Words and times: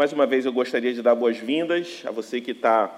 Mais 0.00 0.14
uma 0.14 0.24
vez 0.24 0.46
eu 0.46 0.52
gostaria 0.54 0.94
de 0.94 1.02
dar 1.02 1.14
boas-vindas 1.14 2.04
a 2.06 2.10
você 2.10 2.40
que 2.40 2.52
está 2.52 2.90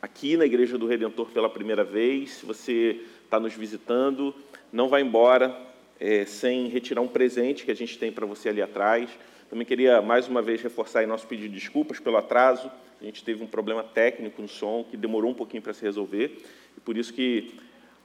aqui 0.00 0.36
na 0.36 0.46
Igreja 0.46 0.78
do 0.78 0.86
Redentor 0.86 1.30
pela 1.30 1.50
primeira 1.50 1.82
vez. 1.82 2.34
Se 2.34 2.46
você 2.46 3.00
está 3.24 3.40
nos 3.40 3.54
visitando, 3.54 4.32
não 4.72 4.88
vá 4.88 5.00
embora 5.00 5.52
é, 5.98 6.24
sem 6.26 6.68
retirar 6.68 7.00
um 7.00 7.08
presente 7.08 7.64
que 7.64 7.72
a 7.72 7.74
gente 7.74 7.98
tem 7.98 8.12
para 8.12 8.24
você 8.24 8.50
ali 8.50 8.62
atrás. 8.62 9.10
Também 9.50 9.66
queria 9.66 10.00
mais 10.00 10.28
uma 10.28 10.40
vez 10.40 10.62
reforçar 10.62 11.04
nosso 11.08 11.26
pedido 11.26 11.48
de 11.48 11.58
desculpas 11.58 11.98
pelo 11.98 12.18
atraso. 12.18 12.70
A 13.00 13.04
gente 13.04 13.24
teve 13.24 13.42
um 13.42 13.48
problema 13.48 13.82
técnico 13.82 14.40
no 14.40 14.46
som 14.46 14.86
que 14.88 14.96
demorou 14.96 15.32
um 15.32 15.34
pouquinho 15.34 15.64
para 15.64 15.74
se 15.74 15.82
resolver 15.82 16.40
e 16.78 16.80
por 16.82 16.96
isso 16.96 17.12
que 17.12 17.52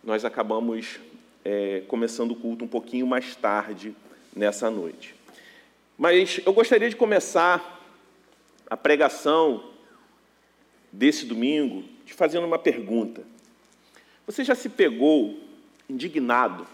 nós 0.04 0.26
acabamos 0.26 1.00
é, 1.46 1.84
começando 1.88 2.32
o 2.32 2.36
culto 2.36 2.66
um 2.66 2.68
pouquinho 2.68 3.06
mais 3.06 3.36
tarde 3.36 3.94
nessa 4.36 4.72
noite. 4.72 5.19
Mas 6.00 6.40
eu 6.46 6.54
gostaria 6.54 6.90
de 6.90 6.96
começar 6.96 7.78
a 8.70 8.78
pregação 8.78 9.72
desse 10.94 11.26
domingo 11.26 11.84
te 12.06 12.14
fazendo 12.14 12.48
uma 12.48 12.58
pergunta. 12.58 13.22
Você 14.26 14.46
já 14.46 14.56
se 14.56 14.70
pegou 14.70 15.38
indignado 15.90 16.66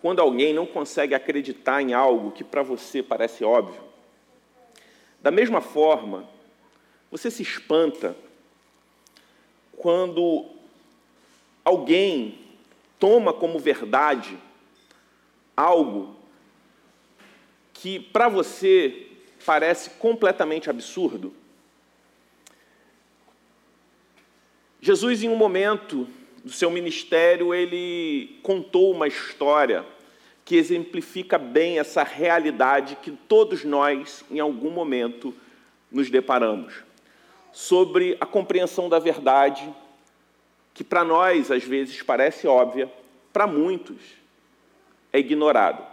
quando 0.00 0.18
alguém 0.18 0.52
não 0.52 0.66
consegue 0.66 1.14
acreditar 1.14 1.80
em 1.80 1.92
algo 1.92 2.32
que 2.32 2.42
para 2.42 2.64
você 2.64 3.04
parece 3.04 3.44
óbvio? 3.44 3.80
Da 5.22 5.30
mesma 5.30 5.60
forma, 5.60 6.28
você 7.08 7.30
se 7.30 7.44
espanta 7.44 8.16
quando 9.76 10.46
alguém 11.64 12.36
toma 12.98 13.32
como 13.32 13.60
verdade 13.60 14.36
algo 15.56 16.20
que 17.82 17.98
para 17.98 18.28
você 18.28 19.08
parece 19.44 19.90
completamente 19.90 20.70
absurdo? 20.70 21.34
Jesus, 24.80 25.24
em 25.24 25.28
um 25.28 25.34
momento 25.34 26.06
do 26.44 26.52
seu 26.52 26.70
ministério, 26.70 27.52
ele 27.52 28.38
contou 28.40 28.92
uma 28.92 29.08
história 29.08 29.84
que 30.44 30.54
exemplifica 30.54 31.36
bem 31.36 31.80
essa 31.80 32.04
realidade 32.04 32.96
que 33.02 33.10
todos 33.10 33.64
nós, 33.64 34.24
em 34.30 34.38
algum 34.38 34.70
momento, 34.70 35.34
nos 35.90 36.08
deparamos. 36.08 36.84
Sobre 37.50 38.16
a 38.20 38.26
compreensão 38.26 38.88
da 38.88 39.00
verdade, 39.00 39.68
que 40.72 40.84
para 40.84 41.02
nós, 41.02 41.50
às 41.50 41.64
vezes, 41.64 42.00
parece 42.00 42.46
óbvia, 42.46 42.88
para 43.32 43.44
muitos 43.44 43.98
é 45.12 45.18
ignorado. 45.18 45.84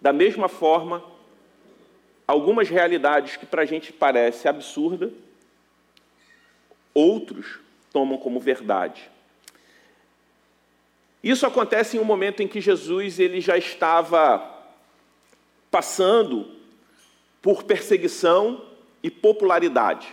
Da 0.00 0.12
mesma 0.12 0.48
forma, 0.48 1.11
algumas 2.32 2.70
realidades 2.70 3.36
que 3.36 3.44
para 3.44 3.60
a 3.60 3.66
gente 3.66 3.92
parece 3.92 4.48
absurda, 4.48 5.12
outros 6.94 7.58
tomam 7.92 8.16
como 8.16 8.40
verdade. 8.40 9.10
Isso 11.22 11.44
acontece 11.44 11.98
em 11.98 12.00
um 12.00 12.04
momento 12.04 12.42
em 12.42 12.48
que 12.48 12.58
Jesus 12.58 13.20
ele 13.20 13.38
já 13.38 13.58
estava 13.58 14.50
passando 15.70 16.50
por 17.42 17.64
perseguição 17.64 18.64
e 19.02 19.10
popularidade. 19.10 20.08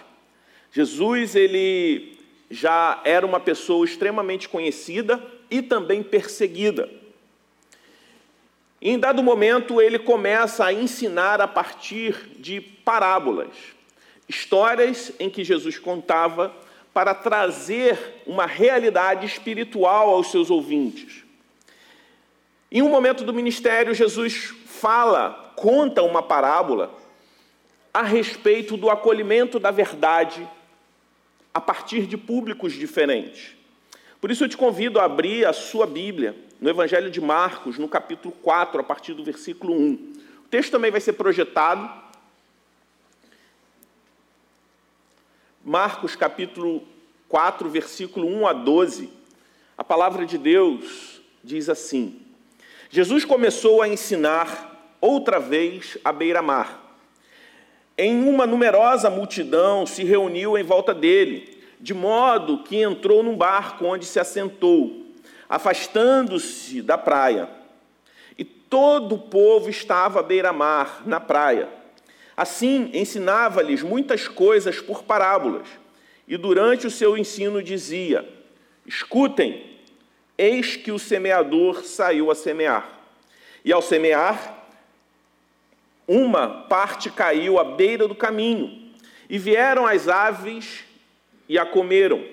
Jesus 0.73 1.37
ele 1.37 2.17
já 2.51 2.99
era 3.05 3.25
uma 3.25 3.39
pessoa 3.39 3.85
extremamente 3.85 4.49
conhecida 4.49 5.23
e 5.49 5.61
também 5.61 6.03
perseguida. 6.03 6.89
Em 8.81 8.97
dado 8.97 9.21
momento, 9.21 9.81
ele 9.81 9.99
começa 9.99 10.65
a 10.65 10.73
ensinar 10.73 11.41
a 11.41 11.47
partir 11.47 12.13
de 12.37 12.61
parábolas, 12.61 13.49
histórias 14.27 15.11
em 15.19 15.29
que 15.29 15.43
Jesus 15.43 15.77
contava 15.77 16.55
para 16.93 17.13
trazer 17.13 18.21
uma 18.25 18.45
realidade 18.45 19.25
espiritual 19.25 20.09
aos 20.09 20.31
seus 20.31 20.49
ouvintes. 20.49 21.23
Em 22.71 22.81
um 22.81 22.89
momento 22.89 23.23
do 23.23 23.33
ministério, 23.33 23.93
Jesus 23.93 24.53
fala, 24.65 25.53
conta 25.55 26.03
uma 26.03 26.21
parábola 26.21 26.95
a 27.93 28.03
respeito 28.03 28.77
do 28.77 28.89
acolhimento 28.89 29.59
da 29.59 29.71
verdade 29.71 30.47
a 31.53 31.59
partir 31.59 32.05
de 32.05 32.15
públicos 32.15 32.73
diferentes. 32.73 33.58
Por 34.21 34.29
isso 34.29 34.43
eu 34.43 34.49
te 34.49 34.57
convido 34.57 34.99
a 34.99 35.05
abrir 35.05 35.45
a 35.45 35.53
sua 35.53 35.87
Bíblia 35.87 36.35
no 36.59 36.69
Evangelho 36.69 37.09
de 37.09 37.21
Marcos, 37.21 37.77
no 37.77 37.87
capítulo 37.87 38.33
4, 38.41 38.81
a 38.81 38.83
partir 38.83 39.13
do 39.13 39.23
versículo 39.23 39.73
1. 39.73 39.93
O 40.45 40.47
texto 40.49 40.71
também 40.71 40.91
vai 40.91 40.99
ser 40.99 41.13
projetado. 41.13 41.89
Marcos, 45.63 46.17
capítulo 46.17 46.83
4, 47.29 47.69
versículo 47.69 48.27
1 48.27 48.47
a 48.47 48.53
12. 48.53 49.09
A 49.77 49.83
palavra 49.83 50.25
de 50.25 50.37
Deus 50.37 51.21
diz 51.41 51.69
assim: 51.69 52.21
Jesus 52.89 53.23
começou 53.23 53.81
a 53.81 53.87
ensinar 53.87 54.97
outra 54.99 55.39
vez 55.39 55.97
à 56.03 56.11
beira-mar. 56.11 56.97
Em 57.97 58.27
uma 58.27 58.45
numerosa 58.45 59.09
multidão 59.09 59.85
se 59.85 60.03
reuniu 60.03 60.57
em 60.57 60.63
volta 60.63 60.93
dele, 60.93 61.58
de 61.79 61.93
modo 61.93 62.63
que 62.63 62.77
entrou 62.77 63.23
num 63.23 63.35
barco 63.35 63.85
onde 63.85 64.05
se 64.05 64.19
assentou 64.19 65.09
afastando-se 65.49 66.79
da 66.83 66.95
praia. 66.95 67.49
E 68.37 68.45
todo 68.45 69.15
o 69.15 69.19
povo 69.19 69.67
estava 69.67 70.19
à 70.19 70.23
beira-mar, 70.23 71.01
na 71.07 71.19
praia. 71.19 71.67
Assim, 72.37 72.91
ensinava-lhes 72.93 73.81
muitas 73.81 74.27
coisas 74.27 74.79
por 74.79 75.03
parábolas. 75.03 75.67
E 76.27 76.37
durante 76.37 76.85
o 76.85 76.91
seu 76.91 77.17
ensino 77.17 77.63
dizia: 77.63 78.29
Escutem, 78.85 79.65
eis 80.37 80.75
que 80.75 80.91
o 80.91 80.99
semeador 80.99 81.83
saiu 81.83 82.29
a 82.29 82.35
semear. 82.35 82.87
E 83.65 83.73
ao 83.73 83.81
semear, 83.81 84.67
uma 86.07 86.47
parte 86.69 87.09
caiu 87.09 87.59
à 87.59 87.63
beira 87.63 88.07
do 88.07 88.15
caminho, 88.15 88.93
e 89.29 89.37
vieram 89.37 89.85
as 89.85 90.07
aves 90.07 90.85
e 91.49 91.57
a 91.57 91.65
comeram. 91.65 92.23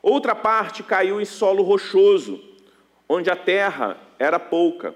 Outra 0.00 0.34
parte 0.34 0.84
caiu 0.84 1.20
em 1.20 1.24
solo 1.24 1.64
rochoso, 1.64 2.42
onde 3.08 3.28
a 3.28 3.36
terra 3.36 4.00
era 4.18 4.38
pouca. 4.38 4.94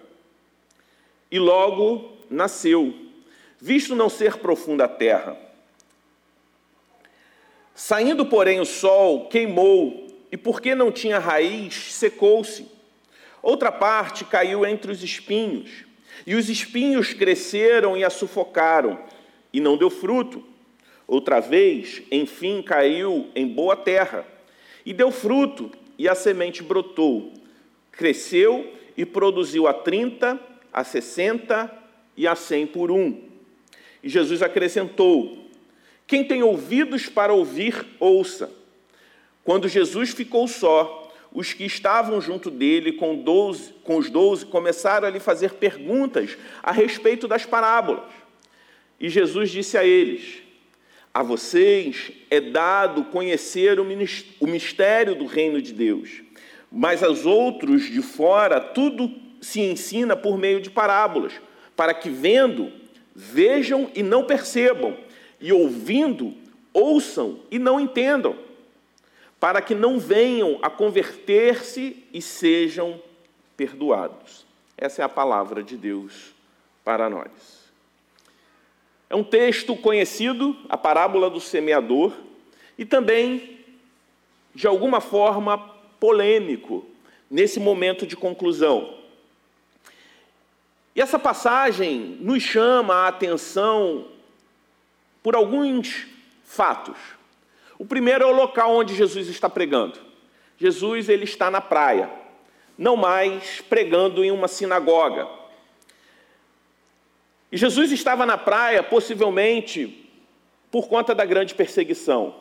E 1.30 1.38
logo 1.38 2.16
nasceu, 2.30 2.94
visto 3.60 3.96
não 3.96 4.08
ser 4.08 4.36
profunda 4.38 4.84
a 4.84 4.88
terra. 4.88 5.36
Saindo, 7.74 8.24
porém, 8.24 8.60
o 8.60 8.64
sol 8.64 9.28
queimou, 9.28 10.06
e 10.30 10.36
porque 10.36 10.74
não 10.76 10.92
tinha 10.92 11.18
raiz, 11.18 11.92
secou-se. 11.92 12.68
Outra 13.42 13.72
parte 13.72 14.24
caiu 14.24 14.64
entre 14.64 14.92
os 14.92 15.02
espinhos, 15.02 15.84
e 16.24 16.36
os 16.36 16.48
espinhos 16.48 17.12
cresceram 17.12 17.96
e 17.96 18.04
a 18.04 18.10
sufocaram, 18.10 19.02
e 19.52 19.60
não 19.60 19.76
deu 19.76 19.90
fruto. 19.90 20.53
Outra 21.06 21.41
vez, 21.41 22.03
enfim, 22.10 22.62
caiu 22.62 23.28
em 23.34 23.47
boa 23.47 23.76
terra 23.76 24.26
e 24.84 24.92
deu 24.92 25.10
fruto, 25.10 25.70
e 25.98 26.09
a 26.09 26.15
semente 26.15 26.62
brotou, 26.62 27.32
cresceu 27.92 28.72
e 28.97 29.04
produziu 29.04 29.66
a 29.66 29.72
30, 29.72 30.41
a 30.72 30.82
60 30.82 31.70
e 32.16 32.26
a 32.26 32.34
100 32.34 32.66
por 32.69 32.91
um. 32.91 33.22
E 34.03 34.09
Jesus 34.09 34.43
acrescentou: 34.43 35.47
Quem 36.06 36.25
tem 36.25 36.43
ouvidos 36.43 37.09
para 37.09 37.32
ouvir, 37.32 37.87
ouça. 38.00 38.50
Quando 39.44 39.69
Jesus 39.69 40.10
ficou 40.10 40.48
só, 40.48 41.12
os 41.32 41.53
que 41.53 41.64
estavam 41.64 42.20
junto 42.20 42.50
dele 42.50 42.93
com, 42.93 43.16
doze, 43.16 43.75
com 43.82 43.97
os 43.97 44.09
doze 44.09 44.47
começaram 44.47 45.06
a 45.06 45.10
lhe 45.10 45.20
fazer 45.20 45.54
perguntas 45.54 46.38
a 46.62 46.72
respeito 46.72 47.28
das 47.28 47.44
parábolas. 47.44 48.04
E 49.00 49.09
Jesus 49.09 49.50
disse 49.50 49.76
a 49.76 49.84
eles: 49.84 50.44
a 51.14 51.22
vocês 51.22 52.11
é 52.28 52.40
dado 52.40 53.05
conhecer 53.05 53.78
o 53.78 54.46
mistério 54.49 55.14
do 55.14 55.26
reino 55.26 55.62
de 55.62 55.72
Deus, 55.72 56.25
mas 56.72 57.05
aos 57.05 57.25
outros 57.25 57.84
de 57.84 58.02
fora 58.02 58.61
tudo 58.61 59.08
se 59.40 59.61
ensina 59.61 60.16
por 60.16 60.37
meio 60.37 60.61
de 60.61 60.69
parábolas, 60.69 61.32
para 61.76 61.94
que 61.94 62.11
vendo, 62.11 62.72
vejam 63.14 63.88
e 63.94 64.02
não 64.02 64.25
percebam, 64.25 64.96
e 65.40 65.52
ouvindo, 65.52 66.34
ouçam 66.72 67.38
e 67.49 67.61
não 67.61 67.78
entendam, 67.78 68.37
para 69.38 69.62
que 69.62 69.75
não 69.75 70.00
venham 70.00 70.58
a 70.62 70.69
converter-se 70.69 72.05
e 72.12 72.20
sejam 72.20 73.00
perdoados. 73.56 74.44
Essa 74.76 75.02
é 75.02 75.05
a 75.05 75.08
palavra 75.08 75.62
de 75.62 75.76
Deus 75.76 76.34
para 76.84 77.08
nós. 77.08 77.63
É 79.14 79.16
um 79.16 79.22
texto 79.22 79.76
conhecido, 79.76 80.56
a 80.69 80.76
parábola 80.76 81.31
do 81.31 81.38
semeador, 81.38 82.12
e 82.76 82.84
também, 82.84 83.61
de 84.52 84.66
alguma 84.66 85.00
forma, 85.00 85.56
polêmico 86.00 86.84
nesse 87.31 87.61
momento 87.61 88.08
de 88.08 88.16
conclusão. 88.16 88.93
E 90.96 91.00
essa 91.00 91.16
passagem 91.16 92.19
nos 92.20 92.43
chama 92.43 92.93
a 92.93 93.06
atenção 93.06 94.08
por 95.22 95.37
alguns 95.37 96.08
fatos. 96.43 96.96
O 97.78 97.87
primeiro 97.87 98.25
é 98.25 98.26
o 98.26 98.34
local 98.34 98.75
onde 98.75 98.96
Jesus 98.96 99.28
está 99.28 99.49
pregando. 99.49 99.96
Jesus 100.58 101.08
ele 101.08 101.22
está 101.22 101.52
na 101.52 101.61
praia, 101.61 102.11
não 102.76 102.96
mais 102.96 103.61
pregando 103.61 104.25
em 104.25 104.32
uma 104.32 104.49
sinagoga. 104.49 105.44
E 107.54 107.56
Jesus 107.56 107.92
estava 107.92 108.26
na 108.26 108.36
praia, 108.36 108.82
possivelmente 108.82 110.10
por 110.72 110.88
conta 110.88 111.14
da 111.14 111.24
grande 111.24 111.54
perseguição. 111.54 112.34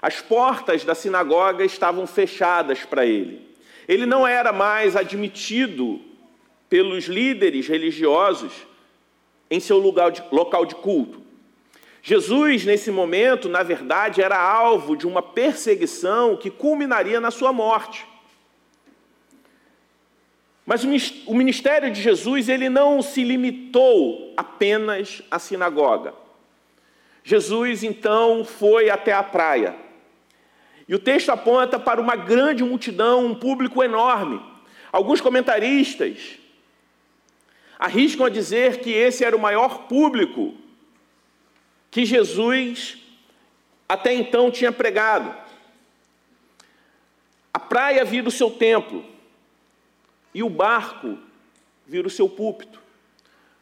As 0.00 0.22
portas 0.22 0.84
da 0.84 0.94
sinagoga 0.94 1.64
estavam 1.64 2.06
fechadas 2.06 2.84
para 2.84 3.04
ele. 3.04 3.48
Ele 3.88 4.06
não 4.06 4.24
era 4.24 4.52
mais 4.52 4.94
admitido 4.94 6.00
pelos 6.68 7.06
líderes 7.06 7.66
religiosos 7.66 8.52
em 9.50 9.58
seu 9.58 9.76
lugar 9.76 10.12
de, 10.12 10.22
local 10.30 10.64
de 10.64 10.76
culto. 10.76 11.20
Jesus, 12.00 12.64
nesse 12.64 12.92
momento, 12.92 13.48
na 13.48 13.64
verdade, 13.64 14.22
era 14.22 14.40
alvo 14.40 14.96
de 14.96 15.04
uma 15.04 15.20
perseguição 15.20 16.36
que 16.36 16.48
culminaria 16.48 17.20
na 17.20 17.32
sua 17.32 17.52
morte. 17.52 18.06
Mas 20.70 20.84
o 21.26 21.34
ministério 21.34 21.90
de 21.90 22.00
Jesus 22.00 22.48
ele 22.48 22.68
não 22.68 23.02
se 23.02 23.24
limitou 23.24 24.32
apenas 24.36 25.20
à 25.28 25.36
sinagoga. 25.36 26.14
Jesus 27.24 27.82
então 27.82 28.44
foi 28.44 28.88
até 28.88 29.12
a 29.12 29.20
praia. 29.20 29.74
E 30.86 30.94
o 30.94 30.98
texto 31.00 31.30
aponta 31.30 31.76
para 31.76 32.00
uma 32.00 32.14
grande 32.14 32.62
multidão, 32.62 33.26
um 33.26 33.34
público 33.34 33.82
enorme. 33.82 34.40
Alguns 34.92 35.20
comentaristas 35.20 36.38
arriscam 37.76 38.26
a 38.26 38.30
dizer 38.30 38.78
que 38.78 38.92
esse 38.92 39.24
era 39.24 39.36
o 39.36 39.40
maior 39.40 39.88
público 39.88 40.54
que 41.90 42.04
Jesus 42.04 42.96
até 43.88 44.14
então 44.14 44.52
tinha 44.52 44.70
pregado. 44.70 45.34
A 47.52 47.58
praia 47.58 48.04
vira 48.04 48.28
o 48.28 48.30
seu 48.30 48.52
templo 48.52 49.09
e 50.34 50.42
o 50.42 50.50
barco 50.50 51.18
vira 51.86 52.06
o 52.06 52.10
seu 52.10 52.28
púlpito. 52.28 52.80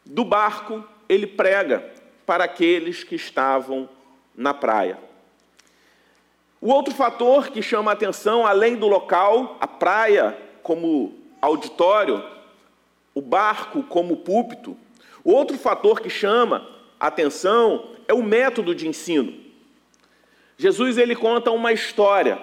Do 0.05 0.25
barco, 0.25 0.85
ele 1.09 1.26
prega 1.26 1.93
para 2.26 2.44
aqueles 2.44 3.05
que 3.05 3.15
estavam 3.15 3.88
na 4.37 4.53
praia. 4.53 4.99
O 6.61 6.70
outro 6.70 6.93
fator 6.93 7.50
que 7.50 7.62
chama 7.62 7.91
a 7.91 7.94
atenção, 7.94 8.47
além 8.47 8.76
do 8.76 8.87
local, 8.87 9.56
a 9.61 9.67
praia 9.67 10.37
como 10.62 11.15
auditório, 11.41 12.23
o 13.15 13.23
barco 13.23 13.82
como 13.82 14.17
púlpito, 14.19 14.76
o 15.25 15.32
outro 15.32 15.56
fator 15.56 16.00
que 16.00 16.11
chama 16.11 16.69
a 16.99 17.06
atenção 17.06 17.91
é 18.06 18.15
o 18.15 18.23
método 18.23 18.75
de 18.75 18.88
ensino. 18.88 19.32
Jesus 20.56 20.99
ele 20.99 21.15
conta 21.15 21.50
uma 21.50 21.73
história, 21.73 22.41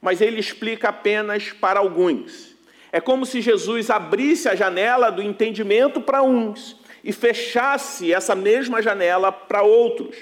mas 0.00 0.20
ele 0.20 0.40
explica 0.40 0.88
apenas 0.88 1.52
para 1.52 1.78
alguns. 1.78 2.49
É 2.92 3.00
como 3.00 3.24
se 3.24 3.40
Jesus 3.40 3.90
abrisse 3.90 4.48
a 4.48 4.54
janela 4.54 5.10
do 5.10 5.22
entendimento 5.22 6.00
para 6.00 6.22
uns 6.22 6.76
e 7.04 7.12
fechasse 7.12 8.12
essa 8.12 8.34
mesma 8.34 8.82
janela 8.82 9.30
para 9.30 9.62
outros. 9.62 10.16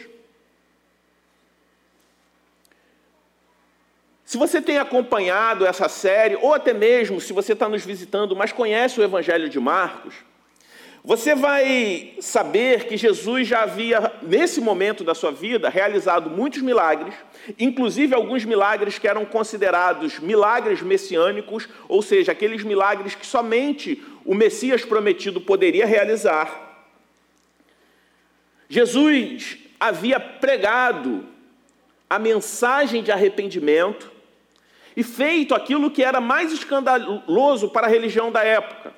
Se 4.25 4.37
você 4.37 4.61
tem 4.61 4.77
acompanhado 4.77 5.65
essa 5.65 5.89
série, 5.89 6.37
ou 6.37 6.53
até 6.53 6.75
mesmo 6.75 7.19
se 7.19 7.33
você 7.33 7.55
está 7.55 7.67
nos 7.67 7.83
visitando, 7.85 8.37
mas 8.37 8.53
conhece 8.53 9.01
o 9.01 9.03
Evangelho 9.03 9.49
de 9.49 9.59
Marcos, 9.59 10.15
você 11.09 11.35
vai 11.35 12.13
saber 12.21 12.85
que 12.85 12.95
Jesus 12.95 13.49
já 13.49 13.63
havia, 13.63 14.13
nesse 14.21 14.61
momento 14.61 15.03
da 15.03 15.15
sua 15.15 15.33
vida, 15.33 15.71
realizado 15.71 16.29
muitos 16.29 16.61
milagres, 16.61 17.15
inclusive 17.59 18.15
alguns 18.15 18.45
milagres 18.45 18.99
que 18.99 19.09
eram 19.09 19.25
considerados 19.25 20.19
milagres 20.19 20.83
messiânicos, 20.83 21.67
ou 21.89 22.03
seja, 22.03 22.33
aqueles 22.33 22.63
milagres 22.63 23.15
que 23.15 23.27
somente 23.27 24.05
o 24.23 24.35
Messias 24.35 24.85
prometido 24.85 25.41
poderia 25.41 25.87
realizar. 25.87 26.85
Jesus 28.69 29.57
havia 29.81 30.21
pregado 30.21 31.25
a 32.11 32.19
mensagem 32.19 33.03
de 33.03 33.11
arrependimento 33.11 34.13
e 34.95 35.03
feito 35.03 35.55
aquilo 35.55 35.91
que 35.91 36.05
era 36.05 36.21
mais 36.21 36.53
escandaloso 36.53 37.71
para 37.71 37.87
a 37.87 37.91
religião 37.91 38.31
da 38.31 38.45
época: 38.45 38.93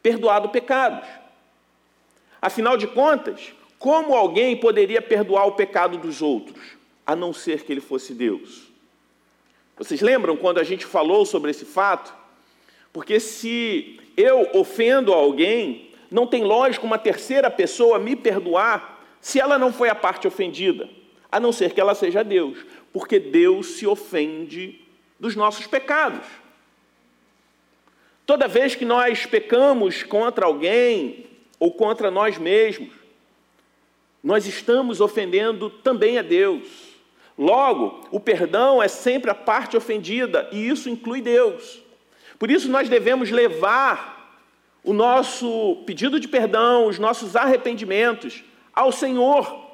perdoado 0.00 0.48
pecados. 0.48 1.21
Afinal 2.42 2.76
de 2.76 2.88
contas, 2.88 3.52
como 3.78 4.16
alguém 4.16 4.56
poderia 4.56 5.00
perdoar 5.00 5.46
o 5.46 5.52
pecado 5.52 5.96
dos 5.96 6.20
outros, 6.20 6.60
a 7.06 7.14
não 7.14 7.32
ser 7.32 7.62
que 7.62 7.72
ele 7.72 7.80
fosse 7.80 8.12
Deus? 8.12 8.64
Vocês 9.76 10.00
lembram 10.00 10.36
quando 10.36 10.58
a 10.58 10.64
gente 10.64 10.84
falou 10.84 11.24
sobre 11.24 11.52
esse 11.52 11.64
fato? 11.64 12.12
Porque 12.92 13.20
se 13.20 14.00
eu 14.16 14.48
ofendo 14.54 15.12
alguém, 15.12 15.90
não 16.10 16.26
tem 16.26 16.42
lógica 16.42 16.84
uma 16.84 16.98
terceira 16.98 17.48
pessoa 17.48 17.98
me 17.98 18.16
perdoar 18.16 19.00
se 19.20 19.38
ela 19.38 19.56
não 19.56 19.72
foi 19.72 19.88
a 19.88 19.94
parte 19.94 20.26
ofendida, 20.26 20.90
a 21.30 21.38
não 21.38 21.52
ser 21.52 21.72
que 21.72 21.80
ela 21.80 21.94
seja 21.94 22.24
Deus, 22.24 22.58
porque 22.92 23.20
Deus 23.20 23.78
se 23.78 23.86
ofende 23.86 24.80
dos 25.18 25.36
nossos 25.36 25.66
pecados. 25.68 26.26
Toda 28.26 28.48
vez 28.48 28.74
que 28.74 28.84
nós 28.84 29.26
pecamos 29.26 30.02
contra 30.02 30.46
alguém, 30.46 31.31
ou 31.62 31.70
contra 31.70 32.10
nós 32.10 32.38
mesmos, 32.38 32.88
nós 34.20 34.48
estamos 34.48 35.00
ofendendo 35.00 35.70
também 35.70 36.18
a 36.18 36.22
Deus. 36.22 36.66
Logo, 37.38 38.00
o 38.10 38.18
perdão 38.18 38.82
é 38.82 38.88
sempre 38.88 39.30
a 39.30 39.34
parte 39.34 39.76
ofendida, 39.76 40.48
e 40.50 40.68
isso 40.68 40.90
inclui 40.90 41.20
Deus. 41.20 41.80
Por 42.36 42.50
isso, 42.50 42.68
nós 42.68 42.88
devemos 42.88 43.30
levar 43.30 44.42
o 44.82 44.92
nosso 44.92 45.84
pedido 45.86 46.18
de 46.18 46.26
perdão, 46.26 46.88
os 46.88 46.98
nossos 46.98 47.36
arrependimentos 47.36 48.42
ao 48.74 48.90
Senhor. 48.90 49.70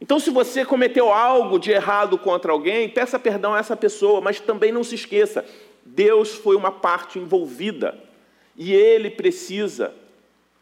Então, 0.00 0.18
se 0.18 0.30
você 0.30 0.64
cometeu 0.64 1.12
algo 1.12 1.58
de 1.58 1.72
errado 1.72 2.16
contra 2.16 2.52
alguém, 2.52 2.88
peça 2.88 3.18
perdão 3.18 3.52
a 3.52 3.58
essa 3.58 3.76
pessoa, 3.76 4.18
mas 4.18 4.40
também 4.40 4.72
não 4.72 4.82
se 4.82 4.94
esqueça: 4.94 5.44
Deus 5.84 6.32
foi 6.32 6.56
uma 6.56 6.72
parte 6.72 7.18
envolvida 7.18 8.05
e 8.56 8.72
ele 8.72 9.10
precisa, 9.10 9.94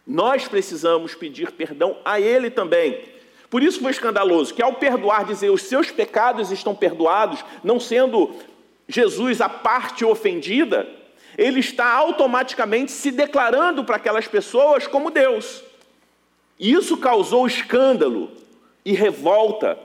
nós 0.07 0.49
precisamos 0.49 1.15
pedir 1.15 1.53
perdão 1.53 1.97
a 2.05 2.21
ele 2.21 2.51
também. 2.51 3.05
Por 3.49 3.63
isso 3.63 3.81
foi 3.81 3.93
escandaloso 3.93 4.53
que, 4.53 4.63
ao 4.63 4.75
perdoar, 4.75 5.25
dizer 5.25 5.51
os 5.51 5.63
seus 5.63 5.91
pecados 5.91 6.51
estão 6.51 6.75
perdoados, 6.75 7.45
não 7.63 7.79
sendo 7.79 8.35
Jesus 8.89 9.41
a 9.41 9.49
parte 9.49 10.05
ofendida, 10.05 10.89
ele 11.39 11.61
está 11.61 11.93
automaticamente 11.93 12.91
se 12.91 13.11
declarando 13.11 13.85
para 13.85 13.97
aquelas 13.97 14.27
pessoas 14.27 14.87
como 14.87 15.11
Deus. 15.11 15.63
E 16.59 16.73
isso 16.73 16.97
causou 16.97 17.47
escândalo 17.47 18.31
e 18.85 18.93
revolta, 18.93 19.79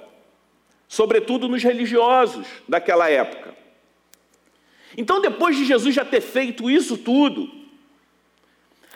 sobretudo 0.88 1.48
nos 1.48 1.64
religiosos 1.64 2.48
daquela 2.68 3.10
época. 3.10 3.56
Então, 4.98 5.22
depois 5.22 5.56
de 5.56 5.66
Jesus 5.66 5.94
já 5.96 6.04
ter 6.04 6.22
feito 6.22 6.70
isso 6.70 6.98
tudo, 6.98 7.59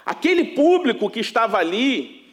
Aquele 0.05 0.43
público 0.43 1.09
que 1.09 1.19
estava 1.19 1.57
ali 1.57 2.23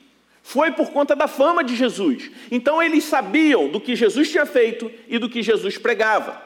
foi 0.43 0.73
por 0.73 0.91
conta 0.91 1.15
da 1.15 1.29
fama 1.29 1.63
de 1.63 1.77
Jesus. 1.77 2.31
Então 2.51 2.83
eles 2.83 3.05
sabiam 3.05 3.69
do 3.69 3.81
que 3.81 3.95
Jesus 3.95 4.31
tinha 4.31 4.47
feito 4.47 4.91
e 5.09 5.19
do 5.19 5.29
que 5.29 5.43
Jesus 5.43 5.79
pregava. 5.79 6.43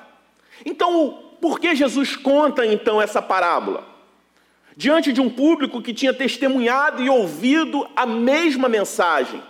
Então, 0.64 1.36
por 1.40 1.58
que 1.58 1.74
Jesus 1.74 2.16
conta 2.16 2.66
então 2.66 3.00
essa 3.00 3.22
parábola? 3.22 3.86
Diante 4.76 5.12
de 5.12 5.20
um 5.20 5.30
público 5.30 5.80
que 5.80 5.94
tinha 5.94 6.12
testemunhado 6.12 7.02
e 7.02 7.08
ouvido 7.08 7.88
a 7.94 8.04
mesma 8.04 8.68
mensagem. 8.68 9.42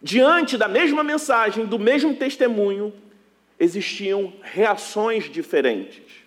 Diante 0.00 0.56
da 0.56 0.68
mesma 0.68 1.02
mensagem, 1.02 1.66
do 1.66 1.78
mesmo 1.78 2.14
testemunho, 2.14 2.92
existiam 3.58 4.32
reações 4.42 5.30
diferentes. 5.30 6.21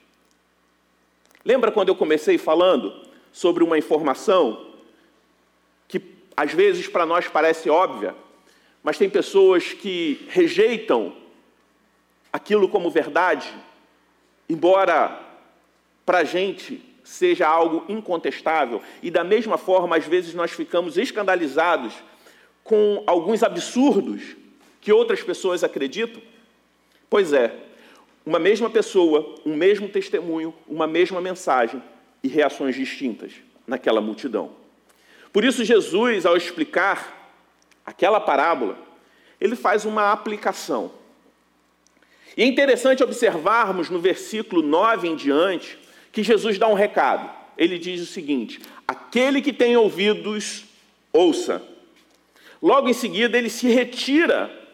Lembra 1.45 1.71
quando 1.71 1.89
eu 1.89 1.95
comecei 1.95 2.39
falando 2.39 2.91
sobre 3.31 3.63
uma 3.63 3.77
informação 3.77 4.71
que 5.87 6.01
às 6.35 6.51
vezes 6.51 6.87
para 6.87 7.05
nós 7.05 7.27
parece 7.27 7.69
óbvia, 7.69 8.15
mas 8.81 8.97
tem 8.97 9.07
pessoas 9.07 9.71
que 9.71 10.25
rejeitam 10.29 11.15
aquilo 12.33 12.67
como 12.67 12.89
verdade, 12.89 13.53
embora 14.49 15.21
para 16.03 16.19
a 16.19 16.23
gente 16.23 16.83
seja 17.03 17.47
algo 17.47 17.85
incontestável, 17.87 18.81
e 19.03 19.11
da 19.11 19.23
mesma 19.23 19.57
forma, 19.57 19.95
às 19.95 20.05
vezes, 20.05 20.33
nós 20.33 20.51
ficamos 20.51 20.97
escandalizados 20.97 21.93
com 22.63 23.03
alguns 23.05 23.43
absurdos 23.43 24.35
que 24.81 24.91
outras 24.91 25.21
pessoas 25.21 25.63
acreditam? 25.63 26.21
Pois 27.07 27.31
é, 27.31 27.55
uma 28.25 28.39
mesma 28.39 28.69
pessoa, 28.69 29.35
um 29.45 29.55
mesmo 29.55 29.87
testemunho, 29.87 30.53
uma 30.67 30.87
mesma 30.87 31.21
mensagem 31.21 31.81
e 32.23 32.27
reações 32.27 32.75
distintas 32.75 33.33
naquela 33.67 34.01
multidão. 34.01 34.51
Por 35.31 35.43
isso, 35.43 35.63
Jesus, 35.63 36.25
ao 36.25 36.35
explicar 36.35 37.31
aquela 37.85 38.19
parábola, 38.19 38.77
ele 39.39 39.55
faz 39.55 39.85
uma 39.85 40.11
aplicação. 40.11 40.91
E 42.35 42.41
é 42.41 42.45
interessante 42.45 43.03
observarmos 43.03 43.89
no 43.89 43.99
versículo 43.99 44.61
9 44.61 45.07
em 45.07 45.15
diante 45.15 45.77
que 46.11 46.23
Jesus 46.23 46.57
dá 46.57 46.67
um 46.67 46.73
recado. 46.73 47.29
Ele 47.57 47.77
diz 47.77 48.01
o 48.01 48.05
seguinte: 48.05 48.59
Aquele 48.87 49.41
que 49.41 49.53
tem 49.53 49.77
ouvidos, 49.77 50.65
ouça. 51.13 51.61
Logo 52.61 52.89
em 52.89 52.93
seguida, 52.93 53.37
ele 53.37 53.49
se 53.49 53.67
retira 53.67 54.64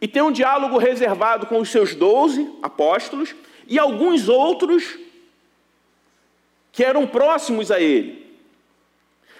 e 0.00 0.06
tem 0.06 0.22
um 0.22 0.32
diálogo 0.32 0.78
reservado 0.78 1.46
com 1.46 1.58
os 1.58 1.70
seus 1.70 1.94
doze 1.94 2.48
apóstolos 2.62 3.34
e 3.66 3.78
alguns 3.78 4.28
outros 4.28 4.98
que 6.72 6.84
eram 6.84 7.06
próximos 7.06 7.70
a 7.70 7.80
ele. 7.80 8.26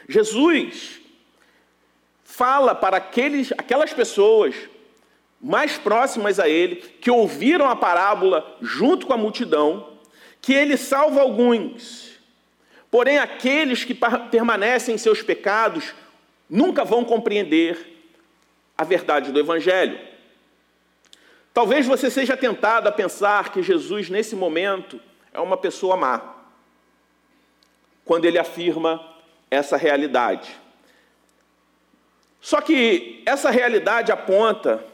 Jesus 0.09 1.01
fala 2.25 2.75
para 2.75 2.97
aqueles, 2.97 3.53
aquelas 3.53 3.93
pessoas 3.93 4.55
mais 5.41 5.79
próximas 5.79 6.41
a 6.41 6.49
ele, 6.49 6.77
que 6.77 7.11
ouviram 7.11 7.69
a 7.69 7.77
parábola 7.77 8.57
junto 8.61 9.07
com 9.07 9.13
a 9.13 9.17
multidão, 9.17 9.89
que 10.41 10.53
ele 10.53 10.77
salva 10.77 11.21
alguns. 11.21 12.19
Porém, 12.91 13.19
aqueles 13.19 13.85
que 13.85 13.95
permanecem 14.31 14.95
em 14.95 14.99
seus 14.99 15.23
pecados 15.23 15.95
nunca 16.49 16.85
vão 16.85 17.05
compreender 17.05 17.99
a 18.77 18.83
verdade 18.83 19.31
do 19.31 19.39
Evangelho. 19.39 20.08
Talvez 21.59 21.87
você 21.87 22.09
seja 22.09 22.37
tentado 22.37 22.89
a 22.89 22.93
pensar 22.93 23.51
que 23.51 23.65
Jesus, 23.65 24.09
nesse 24.09 24.37
momento, 24.37 25.01
é 25.33 25.41
uma 25.41 25.57
pessoa 25.57 25.97
má, 25.97 26.37
quando 28.05 28.27
ele 28.27 28.39
afirma 28.39 29.05
essa 29.51 29.77
realidade. 29.77 30.57
Só 32.41 32.61
que 32.61 33.25
essa 33.27 33.51
realidade 33.51 34.13
aponta 34.13 34.85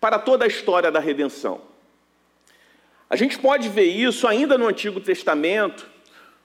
para 0.00 0.18
toda 0.18 0.46
a 0.46 0.48
história 0.48 0.90
da 0.90 1.00
redenção. 1.00 1.60
A 3.10 3.14
gente 3.14 3.38
pode 3.38 3.68
ver 3.68 3.88
isso 3.88 4.26
ainda 4.26 4.56
no 4.56 4.68
Antigo 4.68 5.00
Testamento, 5.00 5.86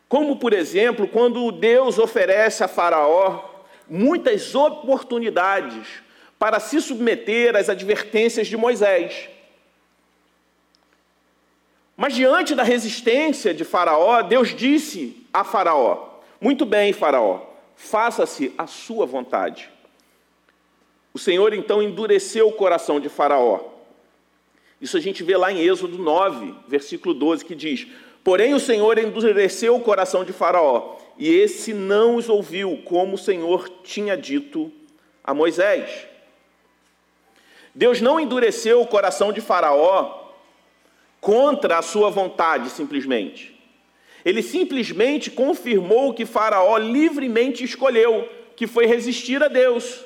como, 0.10 0.36
por 0.36 0.52
exemplo, 0.52 1.08
quando 1.08 1.50
Deus 1.50 1.98
oferece 1.98 2.62
a 2.62 2.68
Faraó 2.68 3.42
muitas 3.88 4.54
oportunidades 4.54 6.04
para 6.38 6.60
se 6.60 6.82
submeter 6.82 7.56
às 7.56 7.70
advertências 7.70 8.48
de 8.48 8.58
Moisés. 8.58 9.30
Mas 11.98 12.14
diante 12.14 12.54
da 12.54 12.64
resistência 12.64 13.54
de 13.54 13.64
Faraó, 13.64 14.22
Deus 14.22 14.54
disse 14.54 15.26
a 15.34 15.44
Faraó: 15.44 16.20
Muito 16.42 16.66
bem, 16.66 16.92
Faraó, 16.92 17.42
faça-se 17.76 18.54
a 18.58 18.68
sua 18.68 19.06
vontade. 19.06 19.70
O 21.14 21.20
Senhor 21.20 21.54
então 21.54 21.82
endureceu 21.82 22.50
o 22.50 22.54
coração 22.54 23.00
de 23.00 23.08
Faraó. 23.08 23.62
Isso 24.82 24.98
a 24.98 25.00
gente 25.00 25.24
vê 25.24 25.38
lá 25.38 25.52
em 25.52 25.62
Êxodo 25.62 25.98
9, 25.98 26.54
versículo 26.68 27.14
12, 27.14 27.46
que 27.46 27.56
diz: 27.56 27.88
Porém 28.22 28.54
o 28.54 28.60
Senhor 28.60 28.98
endureceu 28.98 29.76
o 29.76 29.80
coração 29.80 30.26
de 30.26 30.34
Faraó, 30.34 30.98
e 31.18 31.30
esse 31.30 31.74
não 31.74 32.18
os 32.18 32.28
ouviu, 32.28 32.82
como 32.84 33.16
o 33.16 33.18
Senhor 33.18 33.70
tinha 33.84 34.18
dito 34.18 34.70
a 35.24 35.34
Moisés. 35.34 36.08
Deus 37.76 38.00
não 38.00 38.18
endureceu 38.18 38.82
o 38.82 38.88
coração 38.88 39.34
de 39.34 39.42
Faraó 39.42 40.32
contra 41.20 41.78
a 41.78 41.82
sua 41.82 42.10
vontade, 42.10 42.70
simplesmente. 42.70 43.54
Ele 44.24 44.42
simplesmente 44.42 45.30
confirmou 45.30 46.10
o 46.10 46.14
que 46.14 46.26
Faraó 46.26 46.78
livremente 46.78 47.66
escolheu, 47.66 48.30
que 48.56 48.66
foi 48.66 48.86
resistir 48.86 49.44
a 49.44 49.50
Deus. 49.50 50.06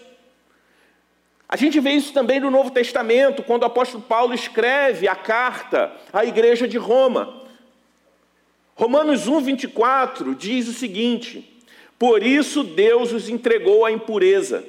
A 1.47 1.55
gente 1.55 1.79
vê 1.79 1.91
isso 1.91 2.11
também 2.11 2.39
no 2.39 2.49
Novo 2.49 2.71
Testamento, 2.71 3.43
quando 3.43 3.61
o 3.63 3.67
apóstolo 3.67 4.03
Paulo 4.03 4.33
escreve 4.33 5.07
a 5.07 5.15
carta 5.15 5.91
à 6.11 6.25
igreja 6.25 6.67
de 6.67 6.77
Roma. 6.77 7.43
Romanos 8.75 9.27
1, 9.27 9.41
24 9.41 10.33
diz 10.33 10.67
o 10.67 10.73
seguinte: 10.73 11.61
Por 11.99 12.23
isso 12.23 12.63
Deus 12.63 13.11
os 13.13 13.29
entregou 13.29 13.85
à 13.85 13.91
impureza, 13.91 14.65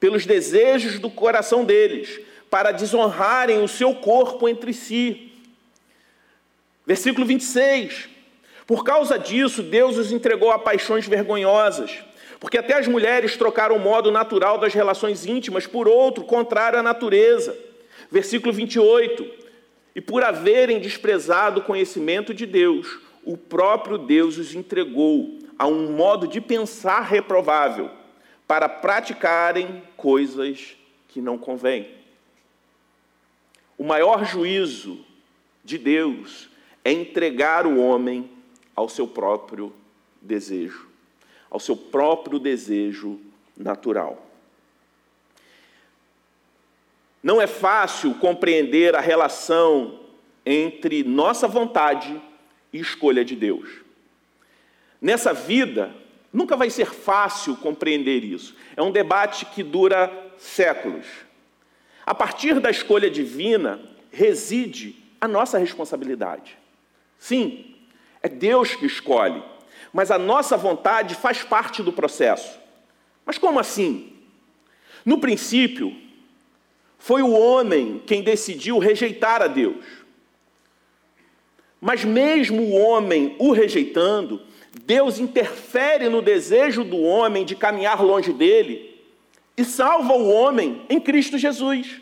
pelos 0.00 0.24
desejos 0.24 0.98
do 0.98 1.10
coração 1.10 1.64
deles, 1.64 2.20
para 2.50 2.72
desonrarem 2.72 3.62
o 3.62 3.68
seu 3.68 3.94
corpo 3.94 4.48
entre 4.48 4.72
si. 4.72 5.32
Versículo 6.86 7.26
26. 7.26 8.08
Por 8.66 8.84
causa 8.84 9.18
disso, 9.18 9.62
Deus 9.62 9.96
os 9.96 10.12
entregou 10.12 10.50
a 10.50 10.58
paixões 10.58 11.06
vergonhosas 11.06 12.04
porque 12.40 12.58
até 12.58 12.74
as 12.74 12.86
mulheres 12.86 13.36
trocaram 13.36 13.76
o 13.76 13.80
modo 13.80 14.10
natural 14.10 14.58
das 14.58 14.72
relações 14.72 15.26
íntimas 15.26 15.66
por 15.66 15.88
outro, 15.88 16.24
contrário 16.24 16.78
à 16.78 16.82
natureza. 16.82 17.56
Versículo 18.10 18.52
28. 18.52 19.26
E 19.94 20.00
por 20.00 20.22
haverem 20.22 20.78
desprezado 20.78 21.60
o 21.60 21.64
conhecimento 21.64 22.32
de 22.32 22.46
Deus, 22.46 23.00
o 23.24 23.36
próprio 23.36 23.98
Deus 23.98 24.38
os 24.38 24.54
entregou 24.54 25.38
a 25.58 25.66
um 25.66 25.90
modo 25.90 26.28
de 26.28 26.40
pensar 26.40 27.00
reprovável, 27.00 27.90
para 28.46 28.68
praticarem 28.68 29.82
coisas 29.96 30.76
que 31.08 31.20
não 31.20 31.36
convêm. 31.36 31.97
O 33.78 33.84
maior 33.84 34.24
juízo 34.24 34.98
de 35.64 35.78
Deus 35.78 36.50
é 36.84 36.92
entregar 36.92 37.66
o 37.66 37.78
homem 37.78 38.28
ao 38.74 38.88
seu 38.88 39.06
próprio 39.06 39.72
desejo 40.20 40.88
ao 41.50 41.58
seu 41.58 41.76
próprio 41.76 42.38
desejo 42.38 43.20
natural. 43.56 44.26
Não 47.22 47.40
é 47.40 47.46
fácil 47.46 48.14
compreender 48.14 48.94
a 48.94 49.00
relação 49.00 50.00
entre 50.46 51.02
nossa 51.02 51.48
vontade 51.48 52.20
e 52.72 52.78
escolha 52.78 53.24
de 53.24 53.34
Deus. 53.34 53.68
Nessa 55.00 55.32
vida, 55.32 55.94
nunca 56.32 56.56
vai 56.56 56.70
ser 56.70 56.86
fácil 56.86 57.56
compreender 57.56 58.24
isso. 58.24 58.54
É 58.76 58.82
um 58.82 58.92
debate 58.92 59.46
que 59.46 59.62
dura 59.62 60.12
séculos. 60.38 61.06
A 62.08 62.14
partir 62.14 62.58
da 62.58 62.70
escolha 62.70 63.10
divina 63.10 63.80
reside 64.10 64.96
a 65.20 65.28
nossa 65.28 65.58
responsabilidade. 65.58 66.56
Sim, 67.18 67.74
é 68.22 68.28
Deus 68.28 68.74
que 68.74 68.86
escolhe 68.86 69.42
mas 69.92 70.10
a 70.10 70.18
nossa 70.18 70.56
vontade 70.56 71.14
faz 71.14 71.42
parte 71.42 71.82
do 71.82 71.92
processo. 71.92 72.58
Mas 73.24 73.38
como 73.38 73.58
assim? 73.58 74.12
No 75.04 75.18
princípio, 75.18 75.94
foi 76.98 77.22
o 77.22 77.32
homem 77.32 78.02
quem 78.06 78.22
decidiu 78.22 78.78
rejeitar 78.78 79.42
a 79.42 79.46
Deus. 79.46 79.84
Mas 81.80 82.04
mesmo 82.04 82.62
o 82.62 82.72
homem 82.72 83.36
o 83.38 83.52
rejeitando, 83.52 84.40
Deus 84.84 85.18
interfere 85.18 86.08
no 86.08 86.20
desejo 86.20 86.84
do 86.84 86.98
homem 86.98 87.44
de 87.44 87.54
caminhar 87.54 88.02
longe 88.02 88.32
dele 88.32 88.87
e 89.58 89.64
salva 89.64 90.12
o 90.12 90.30
homem 90.30 90.82
em 90.88 91.00
Cristo 91.00 91.36
Jesus. 91.36 92.00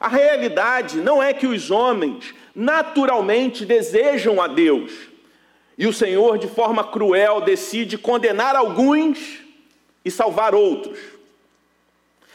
A 0.00 0.06
realidade 0.06 0.98
não 0.98 1.20
é 1.20 1.34
que 1.34 1.46
os 1.46 1.70
homens 1.70 2.32
naturalmente 2.54 3.66
desejam 3.66 4.40
a 4.40 4.46
Deus, 4.46 4.92
e 5.76 5.86
o 5.86 5.92
Senhor, 5.92 6.38
de 6.38 6.46
forma 6.46 6.84
cruel, 6.84 7.40
decide 7.40 7.98
condenar 7.98 8.54
alguns 8.54 9.40
e 10.04 10.10
salvar 10.10 10.54
outros. 10.54 10.98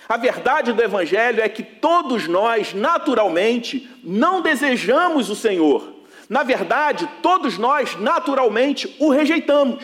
A 0.09 0.17
verdade 0.17 0.73
do 0.73 0.83
Evangelho 0.83 1.41
é 1.41 1.47
que 1.47 1.63
todos 1.63 2.27
nós, 2.27 2.73
naturalmente, 2.73 3.89
não 4.03 4.41
desejamos 4.41 5.29
o 5.29 5.35
Senhor. 5.35 5.93
Na 6.27 6.43
verdade, 6.43 7.09
todos 7.21 7.57
nós, 7.57 7.95
naturalmente, 7.97 8.93
o 8.99 9.09
rejeitamos. 9.09 9.83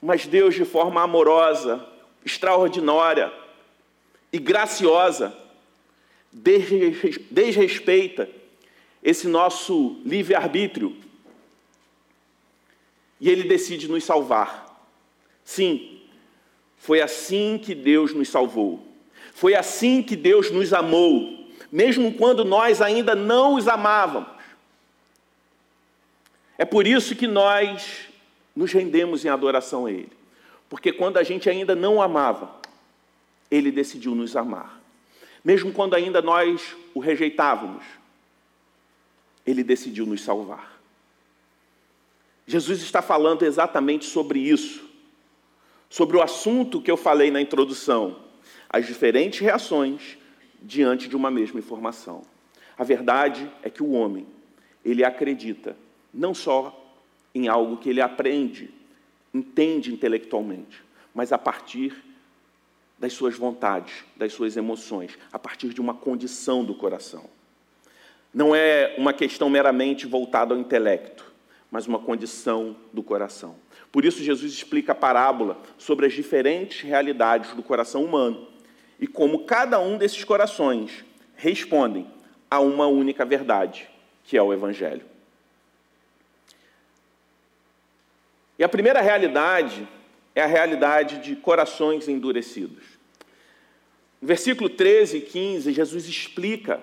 Mas 0.00 0.26
Deus, 0.26 0.54
de 0.54 0.64
forma 0.64 1.02
amorosa, 1.02 1.84
extraordinária 2.24 3.32
e 4.32 4.38
graciosa, 4.38 5.36
desrespeita 6.32 8.28
esse 9.02 9.26
nosso 9.26 10.00
livre-arbítrio 10.04 10.96
e 13.20 13.28
ele 13.28 13.44
decide 13.44 13.88
nos 13.88 14.04
salvar. 14.04 14.66
Sim, 15.44 16.00
foi 16.76 17.00
assim 17.00 17.58
que 17.58 17.74
Deus 17.74 18.14
nos 18.14 18.28
salvou. 18.28 18.86
Foi 19.34 19.54
assim 19.54 20.02
que 20.02 20.16
Deus 20.16 20.50
nos 20.50 20.72
amou, 20.72 21.48
mesmo 21.70 22.12
quando 22.14 22.44
nós 22.44 22.80
ainda 22.80 23.14
não 23.14 23.54
os 23.54 23.68
amávamos. 23.68 24.38
É 26.56 26.64
por 26.64 26.86
isso 26.86 27.14
que 27.14 27.26
nós 27.26 28.08
nos 28.54 28.72
rendemos 28.72 29.24
em 29.24 29.28
adoração 29.28 29.86
a 29.86 29.92
Ele. 29.92 30.17
Porque 30.68 30.92
quando 30.92 31.16
a 31.16 31.22
gente 31.22 31.48
ainda 31.48 31.74
não 31.74 32.00
amava, 32.00 32.54
Ele 33.50 33.70
decidiu 33.70 34.14
nos 34.14 34.36
amar. 34.36 34.80
Mesmo 35.44 35.72
quando 35.72 35.94
ainda 35.94 36.20
nós 36.20 36.76
o 36.94 37.00
rejeitávamos, 37.00 37.84
Ele 39.46 39.62
decidiu 39.62 40.04
nos 40.04 40.22
salvar. 40.22 40.78
Jesus 42.46 42.82
está 42.82 43.02
falando 43.02 43.44
exatamente 43.44 44.06
sobre 44.06 44.40
isso, 44.40 44.88
sobre 45.88 46.16
o 46.16 46.22
assunto 46.22 46.80
que 46.80 46.90
eu 46.90 46.96
falei 46.96 47.30
na 47.30 47.40
introdução, 47.40 48.16
as 48.68 48.86
diferentes 48.86 49.40
reações 49.40 50.18
diante 50.62 51.08
de 51.08 51.16
uma 51.16 51.30
mesma 51.30 51.60
informação. 51.60 52.22
A 52.76 52.84
verdade 52.84 53.50
é 53.62 53.70
que 53.70 53.82
o 53.82 53.90
homem, 53.90 54.26
ele 54.84 55.04
acredita 55.04 55.76
não 56.12 56.34
só 56.34 56.74
em 57.34 57.48
algo 57.48 57.76
que 57.76 57.90
ele 57.90 58.00
aprende, 58.00 58.70
entende 59.38 59.92
intelectualmente, 59.92 60.82
mas 61.14 61.32
a 61.32 61.38
partir 61.38 62.04
das 62.98 63.12
suas 63.12 63.36
vontades, 63.36 64.04
das 64.16 64.32
suas 64.32 64.56
emoções, 64.56 65.16
a 65.32 65.38
partir 65.38 65.68
de 65.68 65.80
uma 65.80 65.94
condição 65.94 66.64
do 66.64 66.74
coração. 66.74 67.24
Não 68.34 68.54
é 68.54 68.94
uma 68.98 69.12
questão 69.12 69.48
meramente 69.48 70.06
voltada 70.06 70.52
ao 70.52 70.60
intelecto, 70.60 71.24
mas 71.70 71.86
uma 71.86 71.98
condição 71.98 72.76
do 72.92 73.02
coração. 73.02 73.56
Por 73.92 74.04
isso, 74.04 74.22
Jesus 74.22 74.52
explica 74.52 74.92
a 74.92 74.94
parábola 74.94 75.60
sobre 75.78 76.06
as 76.06 76.12
diferentes 76.12 76.82
realidades 76.82 77.54
do 77.54 77.62
coração 77.62 78.04
humano 78.04 78.48
e 79.00 79.06
como 79.06 79.44
cada 79.44 79.78
um 79.78 79.96
desses 79.96 80.24
corações 80.24 81.04
respondem 81.36 82.06
a 82.50 82.60
uma 82.60 82.86
única 82.86 83.24
verdade, 83.24 83.88
que 84.24 84.36
é 84.36 84.42
o 84.42 84.52
Evangelho. 84.52 85.17
E 88.58 88.64
a 88.64 88.68
primeira 88.68 89.00
realidade 89.00 89.86
é 90.34 90.42
a 90.42 90.46
realidade 90.46 91.18
de 91.18 91.36
corações 91.36 92.08
endurecidos. 92.08 92.82
No 94.20 94.26
versículo 94.26 94.68
13 94.68 95.18
e 95.18 95.20
15, 95.20 95.72
Jesus 95.72 96.06
explica 96.06 96.80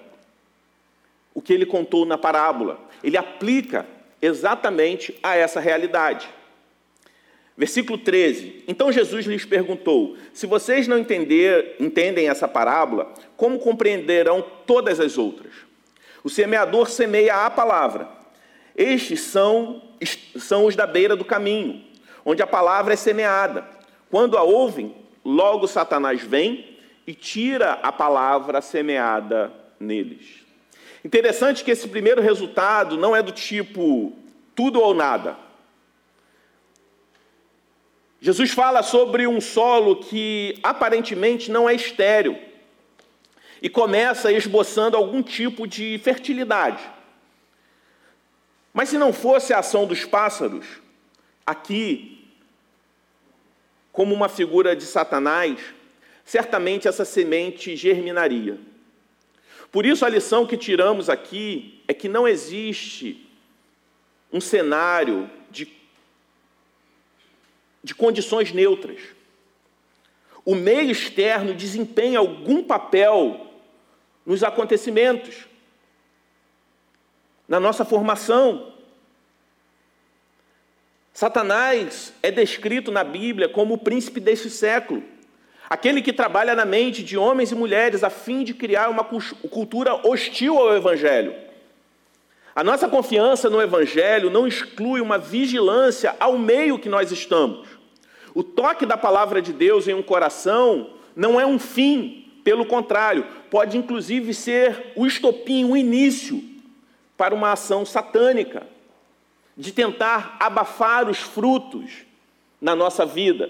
o 1.34 1.42
que 1.42 1.52
ele 1.52 1.66
contou 1.66 2.06
na 2.06 2.18
parábola. 2.18 2.80
Ele 3.04 3.18
aplica 3.18 3.86
exatamente 4.22 5.18
a 5.22 5.36
essa 5.36 5.60
realidade. 5.60 6.30
Versículo 7.58 7.98
13. 7.98 8.64
Então 8.68 8.92
Jesus 8.92 9.26
lhes 9.26 9.46
perguntou: 9.46 10.18
Se 10.34 10.46
vocês 10.46 10.88
não 10.88 10.98
entender, 10.98 11.76
entendem 11.80 12.30
essa 12.30 12.48
parábola, 12.48 13.14
como 13.36 13.60
compreenderão 13.60 14.42
todas 14.66 15.00
as 15.00 15.18
outras? 15.18 15.54
O 16.24 16.30
semeador 16.30 16.90
semeia 16.90 17.46
a 17.46 17.50
palavra. 17.50 18.15
Estes 18.76 19.22
são, 19.22 19.82
são 20.36 20.66
os 20.66 20.76
da 20.76 20.86
beira 20.86 21.16
do 21.16 21.24
caminho, 21.24 21.84
onde 22.26 22.42
a 22.42 22.48
palavra 22.48 22.94
é 22.94 22.98
semeada. 22.98 23.66
Quando 24.12 24.38
a 24.38 24.44
ouvem, 24.44 24.96
logo 25.24 25.68
Satanás 25.68 26.22
vem 26.22 26.78
e 27.08 27.14
tira 27.14 27.74
a 27.82 27.92
palavra 27.92 28.62
semeada 28.62 29.54
neles. 29.80 30.44
Interessante 31.04 31.64
que 31.64 31.72
esse 31.72 31.88
primeiro 31.88 32.22
resultado 32.22 32.98
não 32.98 33.16
é 33.16 33.22
do 33.22 33.32
tipo 33.32 34.14
tudo 34.56 34.82
ou 34.82 34.94
nada. 34.94 35.38
Jesus 38.20 38.52
fala 38.52 38.82
sobre 38.82 39.28
um 39.28 39.40
solo 39.40 39.98
que 39.98 40.58
aparentemente 40.64 41.52
não 41.52 41.70
é 41.70 41.76
estéril 41.76 42.40
e 43.62 43.70
começa 43.70 44.32
esboçando 44.32 44.98
algum 44.98 45.22
tipo 45.22 45.68
de 45.68 46.00
fertilidade. 46.04 46.82
Mas 48.76 48.90
se 48.90 48.98
não 48.98 49.12
fosse 49.12 49.54
a 49.54 49.60
ação 49.60 49.88
dos 49.88 50.06
pássaros, 50.06 50.68
aqui, 51.44 52.28
como 53.92 54.14
uma 54.14 54.30
figura 54.30 54.76
de 54.76 54.84
Satanás, 54.84 55.58
certamente 56.24 56.88
essa 56.88 57.06
semente 57.06 57.76
germinaria. 57.76 58.60
Por 59.72 59.86
isso, 59.86 60.06
a 60.06 60.10
lição 60.10 60.46
que 60.46 60.58
tiramos 60.58 61.10
aqui 61.10 61.82
é 61.88 61.94
que 61.94 62.08
não 62.08 62.28
existe 62.28 63.28
um 64.32 64.40
cenário 64.40 65.28
de 65.50 65.66
de 67.86 67.94
condições 67.94 68.52
neutras. 68.52 69.00
O 70.44 70.56
meio 70.56 70.90
externo 70.90 71.54
desempenha 71.54 72.18
algum 72.18 72.64
papel 72.64 73.46
nos 74.26 74.44
acontecimentos, 74.44 75.46
na 77.48 77.60
nossa 77.60 77.86
formação. 77.86 78.74
Satanás 81.14 82.14
é 82.22 82.30
descrito 82.30 82.92
na 82.92 83.04
Bíblia 83.04 83.48
como 83.48 83.76
o 83.76 83.78
príncipe 83.78 84.20
deste 84.20 84.50
século, 84.50 85.04
aquele 85.70 86.02
que 86.02 86.12
trabalha 86.12 86.54
na 86.56 86.66
mente 86.66 87.04
de 87.04 87.18
homens 87.18 87.52
e 87.52 87.56
mulheres 87.56 88.04
a 88.04 88.10
fim 88.10 88.44
de 88.44 88.54
criar 88.54 88.90
uma 88.90 89.04
cultura 89.04 89.96
hostil 90.08 90.58
ao 90.58 90.76
Evangelho. 90.76 91.34
A 92.54 92.64
nossa 92.64 92.88
confiança 92.88 93.50
no 93.50 93.62
Evangelho 93.62 94.30
não 94.30 94.48
exclui 94.48 95.02
uma 95.02 95.18
vigilância 95.18 96.16
ao 96.20 96.38
meio 96.38 96.80
que 96.80 96.90
nós 96.90 97.12
estamos. 97.12 97.68
O 98.34 98.44
toque 98.44 98.86
da 98.86 98.98
palavra 98.98 99.42
de 99.42 99.54
Deus 99.54 99.88
em 99.88 99.94
um 99.94 100.04
coração 100.04 100.90
não 101.16 101.40
é 101.40 101.46
um 101.46 101.58
fim, 101.58 102.30
pelo 102.44 102.66
contrário, 102.66 103.26
pode 103.50 103.78
inclusive 103.78 104.34
ser 104.34 104.92
o 104.96 105.06
estopim, 105.06 105.64
o 105.64 105.78
início 105.78 106.55
para 107.18 107.34
uma 107.34 107.52
ação 107.52 107.86
satânica, 107.86 108.68
de 109.58 109.72
tentar 109.72 110.36
abafar 110.40 111.10
os 111.10 111.20
frutos 111.20 112.06
na 112.60 112.76
nossa 112.76 113.06
vida, 113.06 113.50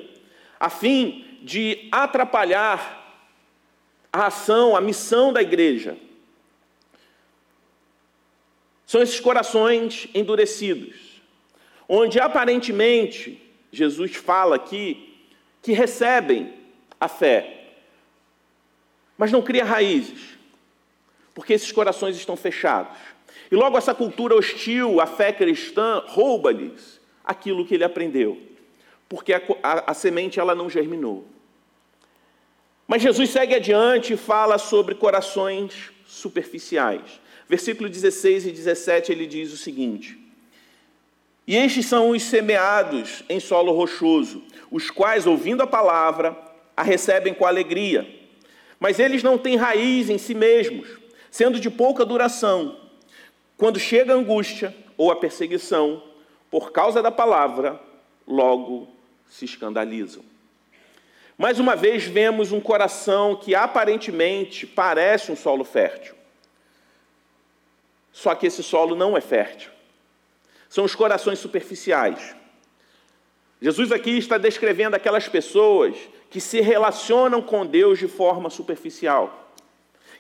a 0.60 0.70
fim 0.70 1.40
de 1.42 1.88
atrapalhar 1.92 3.04
a 4.12 4.28
ação, 4.28 4.76
a 4.76 4.82
missão 4.82 5.34
da 5.34 5.42
igreja. 5.42 5.98
São 8.86 9.02
esses 9.02 9.20
corações 9.20 10.08
endurecidos, 10.14 11.22
onde 11.90 12.20
aparentemente 12.20 13.42
Jesus 13.72 14.16
fala 14.16 14.56
aqui 14.56 15.18
que 15.62 15.72
recebem 15.72 16.54
a 17.00 17.08
fé, 17.08 17.72
mas 19.18 19.32
não 19.32 19.42
cria 19.42 19.66
raízes, 19.66 20.38
porque 21.34 21.54
esses 21.54 21.72
corações 21.72 22.16
estão 22.16 22.38
fechados. 22.38 23.15
E 23.52 23.56
logo 23.56 23.78
essa 23.78 23.94
cultura 23.94 24.36
hostil 24.36 25.00
à 25.00 25.06
fé 25.06 25.32
cristã 25.32 26.04
rouba-lhes 26.08 27.00
aquilo 27.24 27.66
que 27.66 27.76
ele 27.76 27.84
aprendeu, 27.84 28.42
porque 29.08 29.34
a, 29.34 29.42
a, 29.62 29.92
a 29.92 29.94
semente 29.94 30.40
ela 30.40 30.56
não 30.56 30.70
germinou. 30.70 31.26
Mas 32.88 33.02
Jesus 33.02 33.30
segue 33.30 33.56
adiante 33.56 34.14
e 34.14 34.18
fala 34.18 34.58
sobre 34.58 34.96
corações 34.96 35.92
superficiais. 36.06 37.20
Versículo 37.48 37.90
16 37.90 38.48
e 38.48 38.52
17 38.52 39.12
ele 39.12 39.26
diz 39.26 39.52
o 39.54 39.58
seguinte: 39.58 40.26
e 41.48 41.56
estes 41.56 41.86
são 41.86 42.10
os 42.10 42.24
semeados 42.24 43.24
em 43.30 43.40
solo 43.40 43.72
rochoso, 43.72 44.42
os 44.72 44.90
quais, 44.90 45.28
ouvindo 45.28 45.62
a 45.62 45.68
palavra, 45.68 46.36
a 46.76 46.82
recebem 46.82 47.34
com 47.34 47.46
alegria. 47.46 48.08
Mas 48.80 49.00
eles 49.00 49.22
não 49.22 49.38
têm 49.38 49.56
raiz 49.56 50.10
em 50.10 50.18
si 50.18 50.34
mesmos, 50.34 50.88
sendo 51.30 51.60
de 51.60 51.70
pouca 51.70 52.04
duração. 52.04 52.80
Quando 53.58 53.80
chega 53.80 54.14
a 54.14 54.18
angústia 54.18 54.76
ou 54.98 55.12
a 55.12 55.16
perseguição, 55.16 56.04
por 56.50 56.72
causa 56.72 57.02
da 57.02 57.12
palavra, 57.12 57.80
logo 58.28 58.88
se 59.30 59.46
escandalizam. 59.46 60.24
Mais 61.38 61.60
uma 61.60 61.76
vez 61.76 62.06
vemos 62.06 62.52
um 62.52 62.62
coração 62.62 63.36
que 63.36 63.54
aparentemente 63.54 64.66
parece 64.66 65.32
um 65.32 65.36
solo 65.36 65.64
fértil. 65.64 66.16
Só 68.12 68.34
que 68.34 68.48
esse 68.48 68.64
solo 68.64 68.96
não 68.96 69.18
é 69.18 69.22
fértil 69.22 69.76
são 70.76 70.84
os 70.84 70.94
corações 70.94 71.40
superficiais. 71.40 72.36
Jesus 73.62 73.94
aqui 73.94 74.18
está 74.18 74.38
descrevendo 74.38 74.94
aquelas 74.94 75.30
pessoas 75.30 75.96
que 76.30 76.42
se 76.42 76.60
relacionam 76.60 77.42
com 77.42 77.66
Deus 77.66 77.98
de 77.98 78.10
forma 78.10 78.50
superficial. 78.50 79.45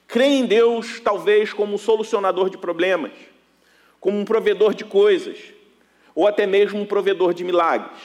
Creem 0.07 0.41
em 0.41 0.45
Deus, 0.45 0.99
talvez, 0.99 1.51
como 1.51 1.75
um 1.75 1.77
solucionador 1.77 2.49
de 2.49 2.57
problemas, 2.57 3.11
como 3.99 4.19
um 4.19 4.25
provedor 4.25 4.73
de 4.73 4.85
coisas, 4.85 5.37
ou 6.13 6.27
até 6.27 6.45
mesmo 6.45 6.79
um 6.79 6.85
provedor 6.85 7.33
de 7.33 7.43
milagres. 7.43 7.97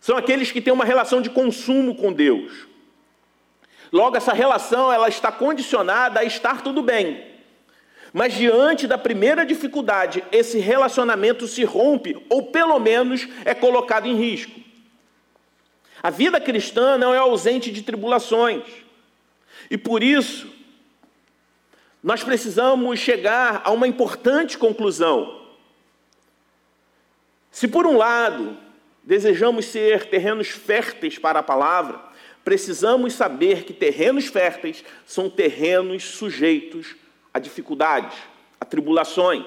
São 0.00 0.16
aqueles 0.16 0.52
que 0.52 0.60
têm 0.60 0.72
uma 0.72 0.84
relação 0.84 1.20
de 1.20 1.30
consumo 1.30 1.96
com 1.96 2.12
Deus. 2.12 2.66
Logo, 3.92 4.16
essa 4.16 4.32
relação 4.32 4.92
ela 4.92 5.08
está 5.08 5.32
condicionada 5.32 6.20
a 6.20 6.24
estar 6.24 6.62
tudo 6.62 6.82
bem. 6.82 7.24
Mas 8.12 8.34
diante 8.34 8.86
da 8.86 8.96
primeira 8.96 9.44
dificuldade, 9.44 10.22
esse 10.30 10.58
relacionamento 10.58 11.46
se 11.46 11.64
rompe, 11.64 12.16
ou 12.28 12.44
pelo 12.44 12.78
menos 12.78 13.26
é 13.44 13.54
colocado 13.54 14.06
em 14.06 14.16
risco. 14.16 14.60
A 16.02 16.10
vida 16.10 16.40
cristã 16.40 16.96
não 16.96 17.12
é 17.12 17.18
ausente 17.18 17.70
de 17.70 17.82
tribulações. 17.82 18.62
E 19.70 19.76
por 19.76 20.02
isso, 20.02 20.48
nós 22.02 22.22
precisamos 22.22 22.98
chegar 23.00 23.62
a 23.64 23.72
uma 23.72 23.88
importante 23.88 24.56
conclusão. 24.56 25.42
Se 27.50 27.66
por 27.66 27.86
um 27.86 27.96
lado 27.96 28.56
desejamos 29.02 29.66
ser 29.66 30.08
terrenos 30.08 30.48
férteis 30.48 31.18
para 31.18 31.40
a 31.40 31.42
palavra, 31.42 32.00
precisamos 32.44 33.14
saber 33.14 33.64
que 33.64 33.72
terrenos 33.72 34.26
férteis 34.26 34.84
são 35.04 35.28
terrenos 35.28 36.04
sujeitos 36.04 36.94
a 37.34 37.38
dificuldades, 37.38 38.16
a 38.60 38.64
tribulações. 38.64 39.44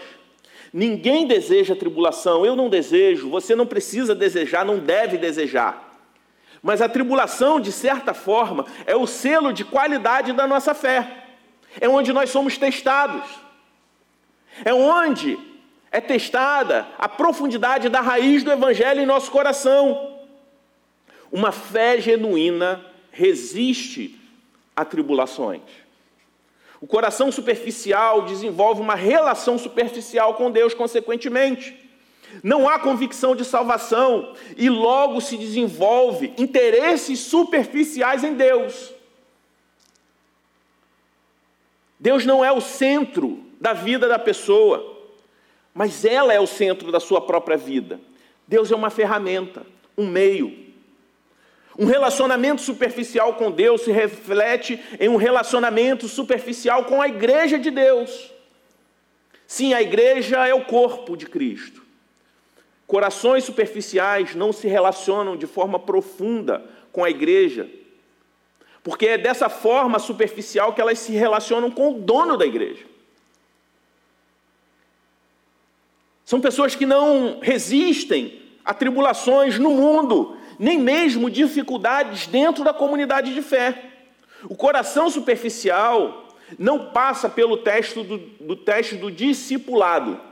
Ninguém 0.73 1.25
deseja 1.25 1.75
tribulação, 1.75 2.45
eu 2.45 2.55
não 2.55 2.69
desejo, 2.69 3.29
você 3.29 3.55
não 3.55 3.65
precisa 3.65 4.13
desejar, 4.13 4.65
não 4.65 4.79
deve 4.79 5.17
desejar. 5.17 5.88
Mas 6.61 6.81
a 6.81 6.89
tribulação, 6.89 7.59
de 7.59 7.71
certa 7.71 8.13
forma, 8.13 8.65
é 8.85 8.95
o 8.95 9.07
selo 9.07 9.53
de 9.53 9.63
qualidade 9.63 10.33
da 10.33 10.45
nossa 10.45 10.73
fé. 10.73 11.25
É 11.79 11.87
onde 11.87 12.11
nós 12.11 12.29
somos 12.29 12.57
testados. 12.57 13.23
É 14.65 14.73
onde 14.73 15.37
é 15.91 16.01
testada 16.01 16.87
a 16.97 17.07
profundidade 17.07 17.89
da 17.89 18.01
raiz 18.01 18.43
do 18.43 18.51
Evangelho 18.51 19.01
em 19.01 19.05
nosso 19.05 19.31
coração. 19.31 20.19
Uma 21.31 21.51
fé 21.51 21.99
genuína 21.99 22.85
resiste 23.11 24.19
a 24.75 24.83
tribulações. 24.83 25.61
O 26.81 26.87
coração 26.87 27.31
superficial 27.31 28.23
desenvolve 28.23 28.81
uma 28.81 28.95
relação 28.95 29.57
superficial 29.57 30.35
com 30.35 30.49
Deus, 30.49 30.73
consequentemente. 30.73 31.88
Não 32.43 32.69
há 32.69 32.79
convicção 32.79 33.35
de 33.35 33.43
salvação 33.43 34.33
e 34.55 34.69
logo 34.69 35.19
se 35.19 35.37
desenvolve 35.37 36.33
interesses 36.37 37.19
superficiais 37.19 38.23
em 38.23 38.33
Deus. 38.33 38.93
Deus 41.99 42.25
não 42.25 42.43
é 42.43 42.51
o 42.51 42.61
centro 42.61 43.43
da 43.59 43.73
vida 43.73 44.07
da 44.07 44.17
pessoa, 44.17 44.97
mas 45.73 46.05
ela 46.05 46.33
é 46.33 46.39
o 46.39 46.47
centro 46.47 46.91
da 46.91 46.99
sua 46.99 47.19
própria 47.19 47.57
vida. 47.57 47.99
Deus 48.47 48.71
é 48.71 48.75
uma 48.75 48.89
ferramenta, 48.89 49.65
um 49.97 50.07
meio. 50.07 50.69
Um 51.77 51.85
relacionamento 51.85 52.61
superficial 52.61 53.35
com 53.35 53.51
Deus 53.51 53.81
se 53.81 53.91
reflete 53.91 54.79
em 54.99 55.07
um 55.07 55.17
relacionamento 55.17 56.07
superficial 56.07 56.85
com 56.85 57.01
a 57.01 57.07
igreja 57.07 57.59
de 57.59 57.69
Deus. 57.69 58.31
Sim, 59.45 59.73
a 59.73 59.81
igreja 59.81 60.47
é 60.47 60.53
o 60.53 60.65
corpo 60.65 61.15
de 61.15 61.25
Cristo. 61.25 61.88
Corações 62.89 63.43
superficiais 63.43 64.33
não 64.33 64.51
se 64.51 64.67
relacionam 64.67 65.37
de 65.37 65.45
forma 65.45 65.77
profunda 65.77 66.65
com 66.91 67.03
a 67.03 67.09
igreja, 67.11 67.69
porque 68.81 69.05
é 69.05 69.15
dessa 69.15 69.47
forma 69.47 69.99
superficial 69.99 70.73
que 70.73 70.81
elas 70.81 70.97
se 70.97 71.11
relacionam 71.11 71.69
com 71.69 71.91
o 71.91 71.99
dono 71.99 72.35
da 72.35 72.47
igreja. 72.47 72.83
São 76.25 76.41
pessoas 76.41 76.73
que 76.73 76.87
não 76.87 77.39
resistem 77.39 78.41
a 78.65 78.73
tribulações 78.73 79.59
no 79.59 79.69
mundo, 79.69 80.35
nem 80.57 80.79
mesmo 80.79 81.29
dificuldades 81.29 82.25
dentro 82.25 82.63
da 82.63 82.73
comunidade 82.73 83.35
de 83.35 83.41
fé. 83.43 83.83
O 84.45 84.55
coração 84.55 85.11
superficial 85.11 86.27
não 86.57 86.87
passa 86.87 87.29
pelo 87.29 87.57
teste 87.57 88.01
do, 88.01 88.17
do 88.17 88.55
teste 88.55 88.95
do 88.95 89.11
discipulado. 89.11 90.28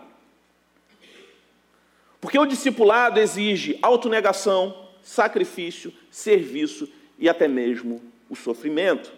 Porque 2.28 2.38
o 2.38 2.46
discipulado 2.46 3.22
exige 3.22 3.80
autonegação, 3.82 4.90
sacrifício, 5.02 5.94
serviço 6.12 6.92
e 7.18 7.30
até 7.30 7.48
mesmo 7.48 8.04
o 8.30 8.36
sofrimento. 8.36 9.14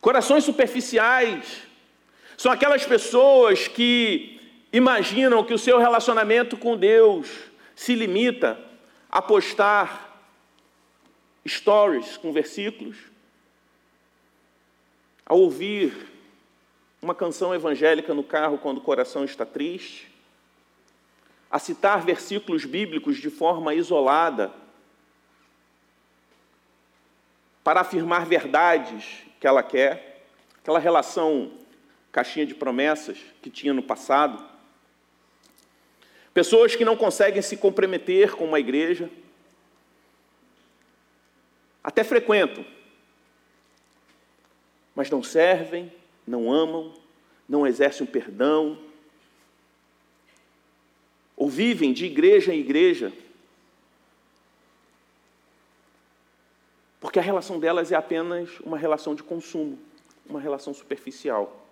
Corações 0.00 0.44
superficiais 0.44 1.62
são 2.36 2.52
aquelas 2.52 2.86
pessoas 2.86 3.66
que 3.66 4.40
imaginam 4.72 5.42
que 5.42 5.52
o 5.52 5.58
seu 5.58 5.80
relacionamento 5.80 6.56
com 6.56 6.76
Deus 6.76 7.28
se 7.74 7.96
limita 7.96 8.56
a 9.10 9.20
postar 9.20 10.22
stories 11.44 12.16
com 12.16 12.32
versículos, 12.32 12.96
a 15.26 15.34
ouvir 15.34 15.92
uma 17.02 17.12
canção 17.12 17.52
evangélica 17.52 18.14
no 18.14 18.22
carro 18.22 18.56
quando 18.56 18.78
o 18.78 18.82
coração 18.82 19.24
está 19.24 19.44
triste, 19.44 20.07
a 21.50 21.58
citar 21.58 22.04
versículos 22.04 22.64
bíblicos 22.64 23.16
de 23.16 23.30
forma 23.30 23.74
isolada, 23.74 24.52
para 27.64 27.80
afirmar 27.80 28.26
verdades 28.26 29.22
que 29.40 29.46
ela 29.46 29.62
quer, 29.62 30.24
aquela 30.60 30.78
relação 30.78 31.52
caixinha 32.10 32.46
de 32.46 32.54
promessas 32.54 33.18
que 33.42 33.50
tinha 33.50 33.72
no 33.72 33.82
passado. 33.82 34.42
Pessoas 36.32 36.74
que 36.76 36.84
não 36.84 36.96
conseguem 36.96 37.42
se 37.42 37.56
comprometer 37.56 38.32
com 38.34 38.44
uma 38.44 38.60
igreja, 38.60 39.10
até 41.82 42.04
frequentam, 42.04 42.64
mas 44.94 45.10
não 45.10 45.22
servem, 45.22 45.92
não 46.26 46.52
amam, 46.52 46.92
não 47.48 47.66
exercem 47.66 48.06
o 48.06 48.10
perdão, 48.10 48.78
ou 51.38 51.48
vivem 51.48 51.92
de 51.92 52.04
igreja 52.04 52.52
em 52.52 52.58
igreja, 52.58 53.12
porque 57.00 57.20
a 57.20 57.22
relação 57.22 57.60
delas 57.60 57.92
é 57.92 57.94
apenas 57.94 58.58
uma 58.58 58.76
relação 58.76 59.14
de 59.14 59.22
consumo, 59.22 59.78
uma 60.28 60.40
relação 60.40 60.74
superficial. 60.74 61.64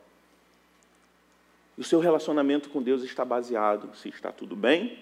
E 1.77 1.81
o 1.81 1.85
seu 1.85 1.99
relacionamento 1.99 2.71
com 2.71 2.81
Deus 2.81 3.03
está 3.03 3.25
baseado 3.25 3.93
se 3.97 4.09
está 4.09 4.31
tudo 4.31 4.55
bem 4.55 4.97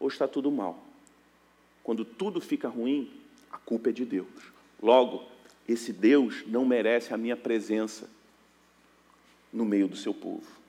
ou 0.00 0.08
está 0.08 0.26
tudo 0.26 0.50
mal. 0.50 0.82
Quando 1.84 2.04
tudo 2.04 2.40
fica 2.40 2.68
ruim, 2.68 3.08
a 3.52 3.58
culpa 3.58 3.90
é 3.90 3.92
de 3.92 4.04
Deus. 4.04 4.52
Logo, 4.82 5.24
esse 5.68 5.92
Deus 5.92 6.42
não 6.44 6.66
merece 6.66 7.14
a 7.14 7.16
minha 7.16 7.36
presença 7.36 8.10
no 9.52 9.64
meio 9.64 9.86
do 9.86 9.96
seu 9.96 10.12
povo. 10.12 10.61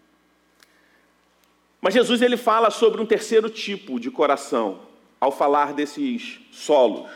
Mas 1.84 1.94
Jesus 1.94 2.22
ele 2.22 2.38
fala 2.38 2.72
sobre 2.72 3.02
um 3.02 3.06
terceiro 3.06 3.50
tipo 3.50 4.00
de 4.00 4.10
coração 4.10 4.80
ao 5.20 5.34
falar 5.34 5.74
desses 5.74 6.40
solos. 6.50 7.10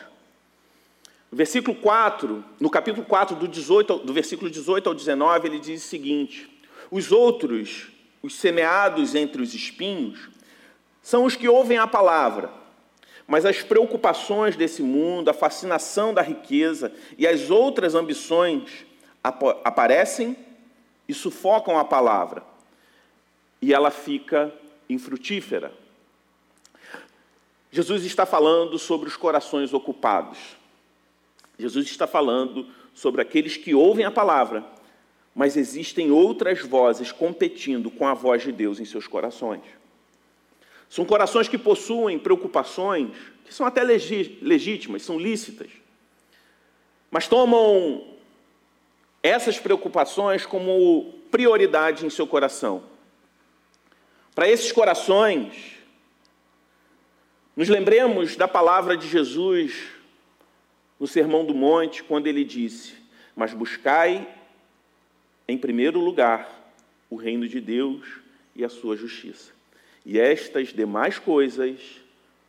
Versículo 1.31 1.73
4, 1.73 2.43
no 2.59 2.69
capítulo 2.69 3.05
4, 3.05 3.37
do, 3.37 3.47
18, 3.47 3.99
do 3.99 4.11
versículo 4.11 4.51
18 4.51 4.89
ao 4.89 4.93
19, 4.93 5.47
ele 5.47 5.59
diz 5.59 5.85
o 5.85 5.87
seguinte: 5.87 6.49
Os 6.91 7.13
outros, 7.13 7.87
os 8.21 8.35
semeados 8.35 9.15
entre 9.15 9.41
os 9.41 9.53
espinhos, 9.53 10.27
são 11.01 11.23
os 11.23 11.37
que 11.37 11.47
ouvem 11.47 11.77
a 11.77 11.87
palavra, 11.87 12.51
mas 13.25 13.45
as 13.45 13.63
preocupações 13.63 14.57
desse 14.57 14.83
mundo, 14.83 15.29
a 15.29 15.33
fascinação 15.33 16.13
da 16.13 16.21
riqueza 16.21 16.91
e 17.17 17.25
as 17.25 17.49
outras 17.49 17.95
ambições 17.95 18.85
aparecem 19.23 20.35
e 21.07 21.13
sufocam 21.13 21.79
a 21.79 21.85
palavra 21.85 22.56
e 23.61 23.73
ela 23.73 23.91
fica 23.91 24.53
infrutífera. 24.89 25.73
Jesus 27.71 28.05
está 28.05 28.25
falando 28.25 28.79
sobre 28.79 29.07
os 29.07 29.17
corações 29.17 29.73
ocupados. 29.73 30.37
Jesus 31.59 31.87
está 31.87 32.07
falando 32.07 32.67
sobre 32.93 33.21
aqueles 33.21 33.57
que 33.57 33.73
ouvem 33.75 34.05
a 34.05 34.11
palavra, 34.11 34.65
mas 35.35 35.57
existem 35.57 36.09
outras 36.09 36.61
vozes 36.61 37.11
competindo 37.11 37.91
com 37.91 38.07
a 38.07 38.13
voz 38.13 38.41
de 38.41 38.51
Deus 38.51 38.79
em 38.79 38.85
seus 38.85 39.05
corações. 39.05 39.61
São 40.89 41.03
corações 41.03 41.47
que 41.47 41.57
possuem 41.57 42.17
preocupações 42.17 43.11
que 43.43 43.53
são 43.53 43.65
até 43.65 43.81
legítimas, 43.83 45.03
são 45.03 45.19
lícitas, 45.19 45.69
mas 47.09 47.27
tomam 47.27 48.15
essas 49.23 49.59
preocupações 49.59 50.45
como 50.45 51.13
prioridade 51.31 52.05
em 52.05 52.09
seu 52.09 52.27
coração. 52.27 52.83
Para 54.37 54.47
esses 54.47 54.71
corações, 54.71 55.79
nos 57.55 57.69
lembremos 57.69 58.35
da 58.35 58.47
palavra 58.47 58.95
de 58.95 59.07
Jesus 59.07 59.85
no 60.99 61.07
Sermão 61.07 61.43
do 61.43 61.55
Monte, 61.55 62.03
quando 62.03 62.27
ele 62.27 62.43
disse: 62.43 62.93
Mas 63.35 63.51
buscai 63.51 64.31
em 65.47 65.57
primeiro 65.57 65.99
lugar 65.99 66.71
o 67.09 67.15
reino 67.15 67.47
de 67.47 67.59
Deus 67.59 68.05
e 68.55 68.63
a 68.63 68.69
sua 68.69 68.95
justiça, 68.95 69.53
e 70.05 70.19
estas 70.19 70.67
demais 70.67 71.17
coisas 71.17 71.79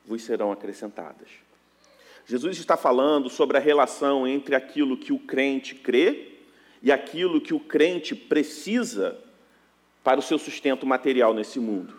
vos 0.04 0.22
serão 0.22 0.52
acrescentadas. 0.52 1.30
Jesus 2.26 2.58
está 2.58 2.76
falando 2.76 3.30
sobre 3.30 3.56
a 3.56 3.60
relação 3.60 4.28
entre 4.28 4.54
aquilo 4.54 4.94
que 4.94 5.14
o 5.14 5.18
crente 5.18 5.74
crê 5.74 6.32
e 6.82 6.92
aquilo 6.92 7.40
que 7.40 7.54
o 7.54 7.60
crente 7.60 8.14
precisa 8.14 9.18
para 10.08 10.20
o 10.20 10.22
seu 10.22 10.38
sustento 10.38 10.86
material 10.86 11.34
nesse 11.34 11.60
mundo. 11.60 11.92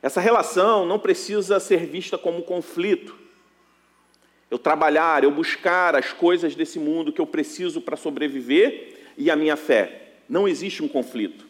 Essa 0.00 0.20
relação 0.20 0.86
não 0.86 1.00
precisa 1.00 1.58
ser 1.58 1.84
vista 1.84 2.16
como 2.16 2.38
um 2.38 2.42
conflito. 2.42 3.12
Eu 4.48 4.56
trabalhar, 4.56 5.24
eu 5.24 5.30
buscar 5.32 5.96
as 5.96 6.12
coisas 6.12 6.54
desse 6.54 6.78
mundo 6.78 7.12
que 7.12 7.20
eu 7.20 7.26
preciso 7.26 7.80
para 7.80 7.96
sobreviver 7.96 9.00
e 9.16 9.32
a 9.32 9.34
minha 9.34 9.56
fé. 9.56 10.12
Não 10.28 10.46
existe 10.46 10.80
um 10.80 10.86
conflito. 10.86 11.44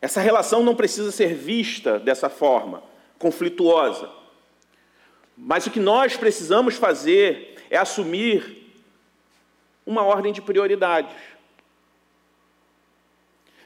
Essa 0.00 0.20
relação 0.20 0.62
não 0.62 0.76
precisa 0.76 1.10
ser 1.10 1.34
vista 1.34 1.98
dessa 1.98 2.28
forma, 2.28 2.84
conflituosa. 3.18 4.08
Mas 5.36 5.66
o 5.66 5.72
que 5.72 5.80
nós 5.80 6.16
precisamos 6.16 6.76
fazer 6.76 7.56
é 7.68 7.76
assumir 7.76 8.72
uma 9.84 10.04
ordem 10.04 10.32
de 10.32 10.40
prioridades. 10.40 11.16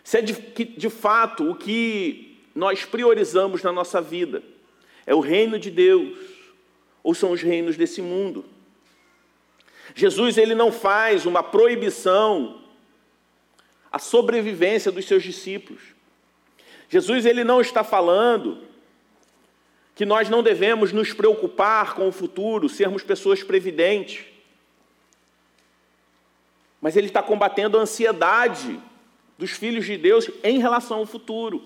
Se 0.03 0.19
é 0.19 0.23
de, 0.23 0.35
que, 0.35 0.65
de 0.65 0.91
fato 0.91 1.51
o 1.51 1.55
que 1.55 2.39
nós 2.55 2.85
priorizamos 2.85 3.63
na 3.63 3.73
nossa 3.73 4.01
vida 4.01 4.43
é 5.07 5.15
o 5.15 5.21
reino 5.21 5.59
de 5.59 5.71
Deus 5.71 6.19
ou 7.03 7.15
são 7.15 7.33
os 7.33 7.43
reinos 7.43 7.77
desse 7.77 8.03
mundo. 8.03 8.45
Jesus 9.95 10.39
ele 10.39 10.55
não 10.55 10.71
faz 10.71 11.27
uma 11.27 11.43
proibição 11.43 12.63
à 13.91 13.99
sobrevivência 13.99 14.93
dos 14.93 15.07
seus 15.07 15.23
discípulos. 15.23 15.81
Jesus 16.89 17.27
ele 17.27 17.45
não 17.45 17.61
está 17.61 17.83
falando 17.83 18.63
que 19.95 20.07
nós 20.07 20.29
não 20.29 20.43
devemos 20.43 20.93
nos 20.93 21.13
preocupar 21.13 21.95
com 21.95 22.09
o 22.09 22.13
futuro, 22.13 22.69
sermos 22.69 23.03
pessoas 23.03 23.43
previdentes. 23.43 24.25
Mas 26.81 26.97
ele 26.97 27.07
está 27.07 27.23
combatendo 27.23 27.79
a 27.79 27.83
ansiedade 27.83 28.81
dos 29.41 29.53
filhos 29.53 29.87
de 29.87 29.97
Deus 29.97 30.31
em 30.45 30.59
relação 30.59 30.99
ao 30.99 31.07
futuro. 31.07 31.65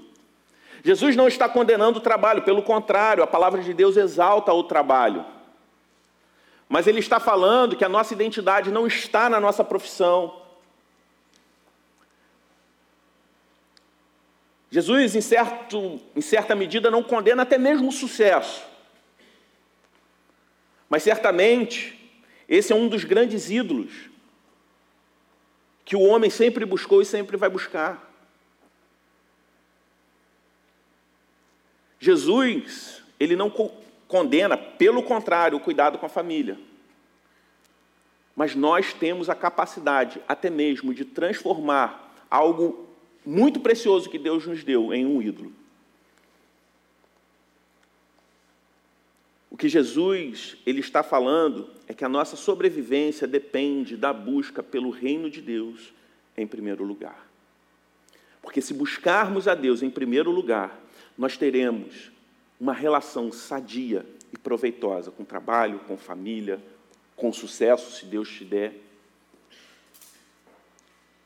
Jesus 0.85 1.17
não 1.17 1.27
está 1.27 1.49
condenando 1.49 1.99
o 1.99 2.03
trabalho, 2.03 2.43
pelo 2.43 2.63
contrário, 2.63 3.23
a 3.23 3.27
palavra 3.27 3.61
de 3.61 3.75
Deus 3.75 3.97
exalta 3.97 4.53
o 4.53 4.63
trabalho. 4.63 5.25
Mas 6.69 6.87
ele 6.87 7.01
está 7.01 7.19
falando 7.19 7.75
que 7.75 7.85
a 7.85 7.89
nossa 7.89 8.15
identidade 8.15 8.71
não 8.71 8.87
está 8.87 9.29
na 9.29 9.41
nossa 9.41 9.65
profissão. 9.65 10.41
Jesus, 14.71 15.17
em, 15.17 15.21
certo, 15.21 16.01
em 16.15 16.21
certa 16.21 16.55
medida, 16.55 16.91
não 16.93 17.03
condena 17.03 17.43
até 17.43 17.59
mesmo 17.59 17.89
o 17.89 17.93
sucesso. 17.93 18.63
Mas 20.89 21.03
certamente, 21.03 21.99
esse 22.49 22.73
é 22.73 22.77
um 22.77 22.89
dos 22.89 23.03
grandes 23.03 23.51
ídolos 23.51 24.14
que 25.85 25.97
o 25.97 26.01
homem 26.01 26.31
sempre 26.31 26.65
buscou 26.65 27.03
e 27.03 27.05
sempre 27.05 27.37
vai 27.37 27.49
buscar. 27.49 28.11
Jesus, 32.01 33.03
ele 33.19 33.37
não 33.37 33.51
condena, 34.09 34.57
pelo 34.57 35.03
contrário, 35.03 35.57
o 35.57 35.61
cuidado 35.61 35.99
com 35.99 36.07
a 36.07 36.09
família. 36.09 36.59
Mas 38.37 38.55
nós 38.55 38.93
temos 38.93 39.31
a 39.31 39.35
capacidade, 39.35 40.21
até 40.27 40.51
mesmo, 40.51 40.93
de 40.93 41.05
transformar 41.05 42.15
algo 42.31 42.89
muito 43.25 43.61
precioso 43.61 44.11
que 44.11 44.19
Deus 44.19 44.47
nos 44.47 44.65
deu 44.65 44.93
em 44.93 45.07
um 45.07 45.23
ídolo. 45.23 45.53
O 49.55 49.57
que 49.57 49.69
Jesus 49.69 50.57
ele 50.67 50.81
está 50.81 51.01
falando 51.05 51.71
é 51.87 51.95
que 51.95 52.05
a 52.05 52.09
nossa 52.09 52.35
sobrevivência 52.35 53.25
depende 53.25 53.97
da 53.97 54.13
busca 54.13 54.65
pelo 54.65 54.91
reino 54.91 55.31
de 55.31 55.41
Deus 55.41 55.95
em 56.37 56.45
primeiro 56.45 56.83
lugar. 56.83 57.25
Porque 58.43 58.61
se 58.61 58.75
buscarmos 58.75 59.47
a 59.47 59.55
Deus 59.55 59.81
em 59.81 59.89
primeiro 59.89 60.33
lugar, 60.33 60.77
nós 61.17 61.37
teremos 61.37 62.11
uma 62.59 62.73
relação 62.73 63.31
sadia 63.31 64.05
e 64.33 64.37
proveitosa 64.37 65.13
com 65.13 65.25
trabalho, 65.25 65.79
com 65.87 65.97
família, 65.97 66.61
com 67.15 67.33
sucesso, 67.33 67.93
se 67.93 68.07
Deus 68.07 68.29
te 68.29 68.45
der, 68.45 68.75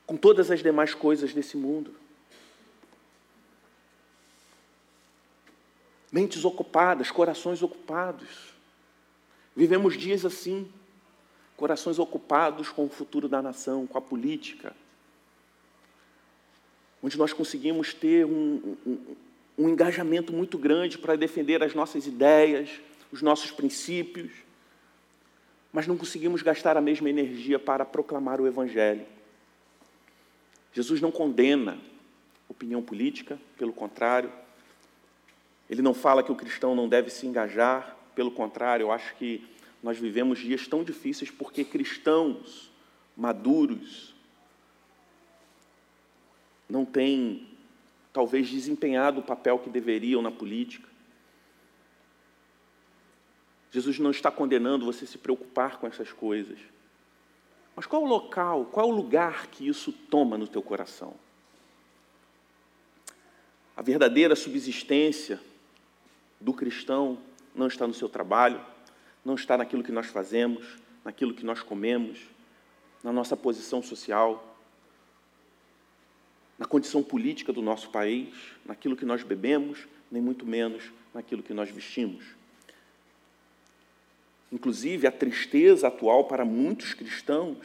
com 0.04 0.18
todas 0.18 0.50
as 0.50 0.62
demais 0.62 0.92
coisas 0.92 1.32
desse 1.32 1.56
mundo. 1.56 1.94
Mentes 6.10 6.44
ocupadas, 6.44 7.10
corações 7.10 7.62
ocupados. 7.62 8.54
Vivemos 9.54 9.96
dias 9.96 10.24
assim, 10.24 10.70
corações 11.56 11.98
ocupados 11.98 12.70
com 12.70 12.86
o 12.86 12.88
futuro 12.88 13.28
da 13.28 13.42
nação, 13.42 13.86
com 13.86 13.98
a 13.98 14.00
política, 14.00 14.74
onde 17.02 17.18
nós 17.18 17.32
conseguimos 17.32 17.92
ter 17.92 18.24
um, 18.24 18.76
um, 18.86 19.16
um 19.58 19.68
engajamento 19.68 20.32
muito 20.32 20.56
grande 20.56 20.96
para 20.96 21.16
defender 21.16 21.62
as 21.62 21.74
nossas 21.74 22.06
ideias, 22.06 22.70
os 23.10 23.22
nossos 23.22 23.50
princípios, 23.50 24.30
mas 25.72 25.86
não 25.86 25.96
conseguimos 25.96 26.42
gastar 26.42 26.76
a 26.76 26.80
mesma 26.80 27.10
energia 27.10 27.58
para 27.58 27.84
proclamar 27.84 28.40
o 28.40 28.46
Evangelho. 28.46 29.06
Jesus 30.72 31.00
não 31.00 31.10
condena 31.10 31.78
opinião 32.48 32.82
política, 32.82 33.38
pelo 33.58 33.72
contrário, 33.72 34.32
ele 35.68 35.82
não 35.82 35.92
fala 35.92 36.22
que 36.22 36.32
o 36.32 36.36
cristão 36.36 36.74
não 36.74 36.88
deve 36.88 37.10
se 37.10 37.26
engajar, 37.26 37.96
pelo 38.14 38.30
contrário, 38.30 38.84
eu 38.84 38.92
acho 38.92 39.14
que 39.16 39.46
nós 39.82 39.98
vivemos 39.98 40.38
dias 40.38 40.66
tão 40.66 40.82
difíceis 40.82 41.30
porque 41.30 41.64
cristãos 41.64 42.70
maduros 43.16 44.14
não 46.68 46.84
têm, 46.84 47.48
talvez, 48.12 48.48
desempenhado 48.48 49.20
o 49.20 49.22
papel 49.22 49.58
que 49.58 49.70
deveriam 49.70 50.20
na 50.20 50.30
política. 50.30 50.88
Jesus 53.70 53.98
não 53.98 54.10
está 54.10 54.30
condenando 54.30 54.84
você 54.84 55.06
se 55.06 55.18
preocupar 55.18 55.78
com 55.78 55.86
essas 55.86 56.12
coisas. 56.12 56.58
Mas 57.76 57.86
qual 57.86 58.02
o 58.02 58.06
local, 58.06 58.64
qual 58.66 58.88
o 58.88 58.94
lugar 58.94 59.46
que 59.46 59.68
isso 59.68 59.92
toma 59.92 60.36
no 60.36 60.48
teu 60.48 60.62
coração? 60.62 61.14
A 63.76 63.82
verdadeira 63.82 64.34
subsistência 64.34 65.40
do 66.40 66.52
cristão 66.52 67.18
não 67.54 67.66
está 67.66 67.86
no 67.86 67.94
seu 67.94 68.08
trabalho, 68.08 68.60
não 69.24 69.34
está 69.34 69.56
naquilo 69.56 69.82
que 69.82 69.92
nós 69.92 70.06
fazemos, 70.06 70.64
naquilo 71.04 71.34
que 71.34 71.44
nós 71.44 71.62
comemos, 71.62 72.20
na 73.02 73.12
nossa 73.12 73.36
posição 73.36 73.82
social, 73.82 74.56
na 76.58 76.66
condição 76.66 77.02
política 77.02 77.52
do 77.52 77.62
nosso 77.62 77.90
país, 77.90 78.34
naquilo 78.64 78.96
que 78.96 79.04
nós 79.04 79.22
bebemos, 79.22 79.86
nem 80.10 80.20
muito 80.20 80.44
menos 80.44 80.90
naquilo 81.14 81.42
que 81.42 81.54
nós 81.54 81.70
vestimos. 81.70 82.24
Inclusive, 84.50 85.06
a 85.06 85.12
tristeza 85.12 85.88
atual 85.88 86.24
para 86.24 86.44
muitos 86.44 86.94
cristãos 86.94 87.58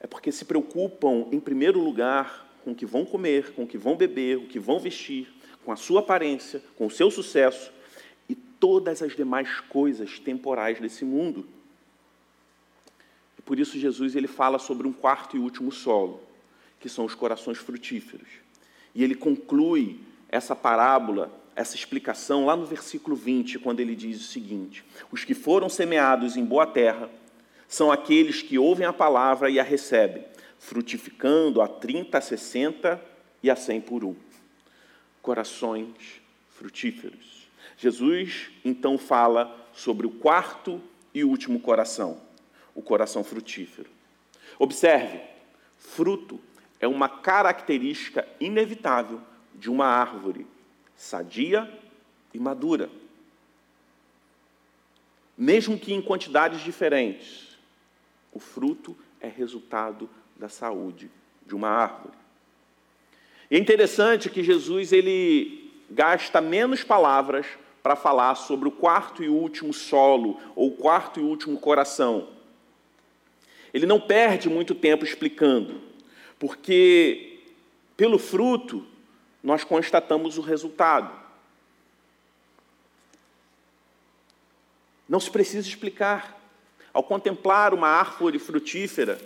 é 0.00 0.06
porque 0.06 0.32
se 0.32 0.44
preocupam, 0.44 1.28
em 1.30 1.38
primeiro 1.38 1.78
lugar, 1.78 2.48
com 2.64 2.72
o 2.72 2.74
que 2.74 2.86
vão 2.86 3.04
comer, 3.04 3.52
com 3.52 3.64
o 3.64 3.66
que 3.66 3.78
vão 3.78 3.96
beber, 3.96 4.38
o 4.38 4.48
que 4.48 4.58
vão 4.58 4.80
vestir, 4.80 5.32
com 5.64 5.72
a 5.72 5.76
sua 5.76 6.00
aparência, 6.00 6.62
com 6.76 6.86
o 6.86 6.90
seu 6.90 7.10
sucesso 7.10 7.72
e 8.28 8.34
todas 8.34 9.02
as 9.02 9.14
demais 9.14 9.60
coisas 9.60 10.18
temporais 10.18 10.80
desse 10.80 11.04
mundo. 11.04 11.46
E 13.38 13.42
por 13.42 13.58
isso 13.58 13.78
Jesus 13.78 14.16
ele 14.16 14.28
fala 14.28 14.58
sobre 14.58 14.86
um 14.86 14.92
quarto 14.92 15.36
e 15.36 15.40
último 15.40 15.70
solo, 15.70 16.20
que 16.80 16.88
são 16.88 17.04
os 17.04 17.14
corações 17.14 17.58
frutíferos. 17.58 18.28
E 18.94 19.02
ele 19.02 19.14
conclui 19.14 20.00
essa 20.28 20.54
parábola, 20.56 21.30
essa 21.54 21.76
explicação 21.76 22.46
lá 22.46 22.56
no 22.56 22.66
versículo 22.66 23.14
20, 23.14 23.58
quando 23.58 23.80
ele 23.80 23.94
diz 23.94 24.20
o 24.20 24.28
seguinte: 24.28 24.84
Os 25.10 25.24
que 25.24 25.34
foram 25.34 25.68
semeados 25.68 26.36
em 26.36 26.44
boa 26.44 26.66
terra 26.66 27.08
são 27.68 27.90
aqueles 27.90 28.42
que 28.42 28.58
ouvem 28.58 28.86
a 28.86 28.92
palavra 28.92 29.48
e 29.48 29.58
a 29.58 29.62
recebem, 29.62 30.24
frutificando 30.58 31.62
a 31.62 31.68
30, 31.68 32.18
a 32.18 32.20
60 32.20 33.02
e 33.42 33.50
a 33.50 33.56
100 33.56 33.80
por 33.80 34.04
um 34.04 34.14
corações 35.22 36.20
frutíferos. 36.50 37.48
Jesus 37.78 38.50
então 38.64 38.98
fala 38.98 39.56
sobre 39.72 40.06
o 40.06 40.10
quarto 40.10 40.80
e 41.14 41.24
último 41.24 41.60
coração, 41.60 42.20
o 42.74 42.82
coração 42.82 43.24
frutífero. 43.24 43.88
Observe, 44.58 45.20
fruto 45.78 46.38
é 46.78 46.86
uma 46.86 47.08
característica 47.08 48.26
inevitável 48.40 49.20
de 49.54 49.70
uma 49.70 49.86
árvore 49.86 50.46
sadia 50.96 51.68
e 52.32 52.38
madura. 52.38 52.90
Mesmo 55.36 55.78
que 55.78 55.92
em 55.92 56.00
quantidades 56.00 56.60
diferentes, 56.60 57.58
o 58.32 58.38
fruto 58.38 58.96
é 59.20 59.28
resultado 59.28 60.08
da 60.36 60.48
saúde 60.48 61.10
de 61.46 61.54
uma 61.54 61.68
árvore. 61.68 62.21
É 63.52 63.58
interessante 63.58 64.30
que 64.30 64.42
Jesus 64.42 64.94
ele 64.94 65.70
gasta 65.90 66.40
menos 66.40 66.82
palavras 66.82 67.44
para 67.82 67.94
falar 67.94 68.34
sobre 68.34 68.66
o 68.66 68.72
quarto 68.72 69.22
e 69.22 69.28
último 69.28 69.74
solo, 69.74 70.40
ou 70.56 70.70
quarto 70.72 71.20
e 71.20 71.22
último 71.22 71.60
coração. 71.60 72.30
Ele 73.74 73.84
não 73.84 74.00
perde 74.00 74.48
muito 74.48 74.74
tempo 74.74 75.04
explicando, 75.04 75.82
porque 76.38 77.40
pelo 77.94 78.18
fruto 78.18 78.86
nós 79.42 79.62
constatamos 79.62 80.38
o 80.38 80.40
resultado. 80.40 81.14
Não 85.06 85.20
se 85.20 85.30
precisa 85.30 85.68
explicar. 85.68 86.40
Ao 86.90 87.02
contemplar 87.02 87.74
uma 87.74 87.88
árvore 87.88 88.38
frutífera 88.38 89.20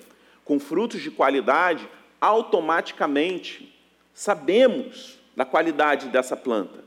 com 0.44 0.58
frutos 0.58 1.00
de 1.00 1.12
qualidade, 1.12 1.88
automaticamente 2.20 3.75
sabemos 4.16 5.18
da 5.36 5.44
qualidade 5.44 6.08
dessa 6.08 6.34
planta. 6.34 6.82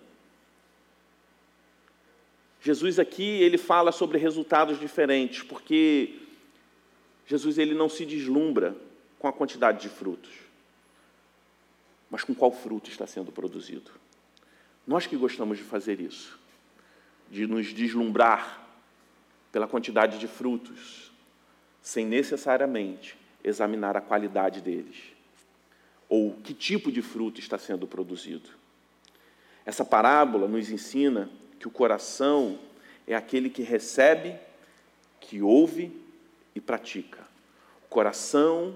Jesus 2.59 2.97
aqui 2.97 3.23
ele 3.23 3.57
fala 3.57 3.91
sobre 3.91 4.17
resultados 4.17 4.79
diferentes, 4.79 5.43
porque 5.43 6.15
Jesus 7.27 7.59
ele 7.59 7.75
não 7.75 7.87
se 7.87 8.03
deslumbra 8.03 8.75
com 9.19 9.27
a 9.27 9.31
quantidade 9.31 9.79
de 9.79 9.89
frutos. 9.89 10.31
mas 12.09 12.23
com 12.23 12.33
qual 12.33 12.51
fruto 12.51 12.89
está 12.89 13.05
sendo 13.05 13.31
produzido. 13.31 13.91
Nós 14.87 15.05
que 15.05 15.15
gostamos 15.15 15.59
de 15.59 15.63
fazer 15.63 16.01
isso, 16.01 16.39
de 17.29 17.45
nos 17.45 17.67
deslumbrar 17.71 18.67
pela 19.51 19.67
quantidade 19.67 20.17
de 20.17 20.27
frutos, 20.27 21.11
sem 21.83 22.07
necessariamente 22.07 23.15
examinar 23.43 23.95
a 23.95 24.01
qualidade 24.01 24.59
deles, 24.61 24.97
ou 26.09 26.33
que 26.33 26.53
tipo 26.55 26.91
de 26.91 27.03
fruto 27.03 27.39
está 27.39 27.57
sendo 27.57 27.87
produzido. 27.87 28.49
Essa 29.63 29.85
parábola 29.85 30.47
nos 30.47 30.71
ensina 30.71 31.29
que 31.59 31.67
o 31.67 31.71
coração 31.71 32.59
é 33.05 33.15
aquele 33.15 33.49
que 33.49 33.61
recebe, 33.61 34.35
que 35.21 35.41
ouve 35.41 35.95
e 36.55 36.59
pratica. 36.59 37.21
O 37.85 37.87
coração 37.87 38.75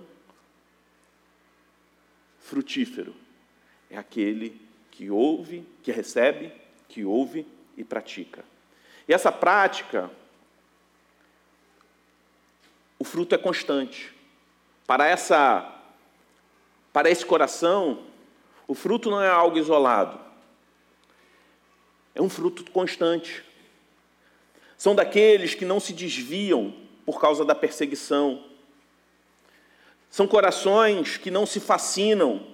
frutífero 2.40 3.16
é 3.90 3.98
aquele 3.98 4.62
que 4.92 5.10
ouve, 5.10 5.66
que 5.82 5.92
recebe, 5.92 6.52
que 6.88 7.04
ouve 7.04 7.48
e 7.76 7.84
pratica. 7.84 8.46
E 9.08 9.14
essa 9.14 9.32
prática, 9.32 10.12
o 13.00 13.04
fruto 13.04 13.34
é 13.34 13.38
constante. 13.38 14.14
Para 14.86 15.08
essa 15.08 15.83
para 16.94 17.10
esse 17.10 17.26
coração, 17.26 18.04
o 18.68 18.76
fruto 18.76 19.10
não 19.10 19.20
é 19.20 19.28
algo 19.28 19.58
isolado. 19.58 20.20
É 22.14 22.22
um 22.22 22.30
fruto 22.30 22.64
constante. 22.72 23.44
São 24.78 24.94
daqueles 24.94 25.56
que 25.56 25.66
não 25.66 25.80
se 25.80 25.92
desviam 25.92 26.74
por 27.04 27.20
causa 27.20 27.44
da 27.44 27.56
perseguição. 27.56 28.44
São 30.10 30.28
corações 30.28 31.18
que 31.18 31.32
não 31.32 31.48
se 31.48 31.60
fascinam 31.60 32.46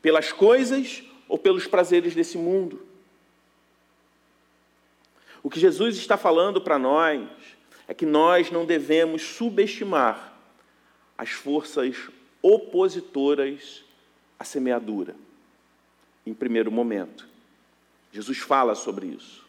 pelas 0.00 0.32
coisas 0.32 1.02
ou 1.28 1.36
pelos 1.36 1.66
prazeres 1.66 2.14
desse 2.14 2.38
mundo. 2.38 2.86
O 5.42 5.50
que 5.50 5.60
Jesus 5.60 5.96
está 5.98 6.16
falando 6.16 6.60
para 6.60 6.78
nós 6.78 7.28
é 7.86 7.92
que 7.92 8.06
nós 8.06 8.50
não 8.50 8.64
devemos 8.64 9.22
subestimar 9.22 10.32
as 11.18 11.30
forças 11.30 12.08
opositoras 12.42 13.84
à 14.38 14.44
semeadura, 14.44 15.14
em 16.26 16.34
primeiro 16.34 16.70
momento. 16.70 17.28
Jesus 18.12 18.38
fala 18.38 18.74
sobre 18.74 19.06
isso. 19.06 19.42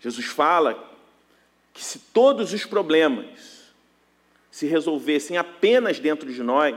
Jesus 0.00 0.26
fala 0.26 0.92
que 1.72 1.82
se 1.82 1.98
todos 1.98 2.52
os 2.52 2.64
problemas 2.64 3.58
se 4.50 4.66
resolvessem 4.66 5.36
apenas 5.36 6.00
dentro 6.00 6.32
de 6.32 6.42
nós, 6.42 6.76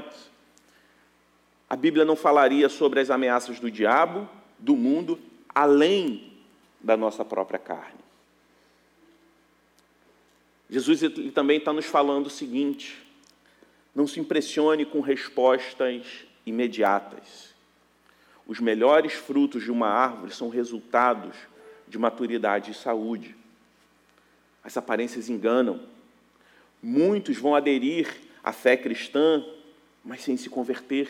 a 1.70 1.76
Bíblia 1.76 2.06
não 2.06 2.16
falaria 2.16 2.70
sobre 2.70 3.00
as 3.00 3.10
ameaças 3.10 3.60
do 3.60 3.72
diabo, 3.72 4.30
do 4.60 4.76
mundo, 4.76 5.20
além 5.50 6.32
da 6.80 6.96
nossa 6.96 7.26
própria 7.26 7.58
carne. 7.58 8.00
Jesus 10.70 11.02
também 11.34 11.58
está 11.58 11.74
nos 11.74 11.86
falando 11.86 12.28
o 12.28 12.30
seguinte: 12.30 13.02
não 13.94 14.08
se 14.08 14.20
impressione 14.20 14.86
com 14.86 15.02
respostas 15.02 16.26
imediatas. 16.46 17.54
Os 18.48 18.60
melhores 18.60 19.14
frutos 19.14 19.64
de 19.64 19.72
uma 19.72 19.88
árvore 19.88 20.34
são 20.34 20.50
resultados 20.50 21.36
de 21.88 21.98
maturidade 21.98 22.72
e 22.72 22.74
saúde. 22.74 23.36
As 24.64 24.78
aparências 24.78 25.30
enganam. 25.30 25.82
Muitos 26.82 27.38
vão 27.38 27.56
aderir 27.56 28.08
à 28.44 28.52
fé 28.52 28.76
cristã, 28.76 29.46
mas 30.04 30.22
sem 30.22 30.38
se 30.38 30.50
converter. 30.50 31.10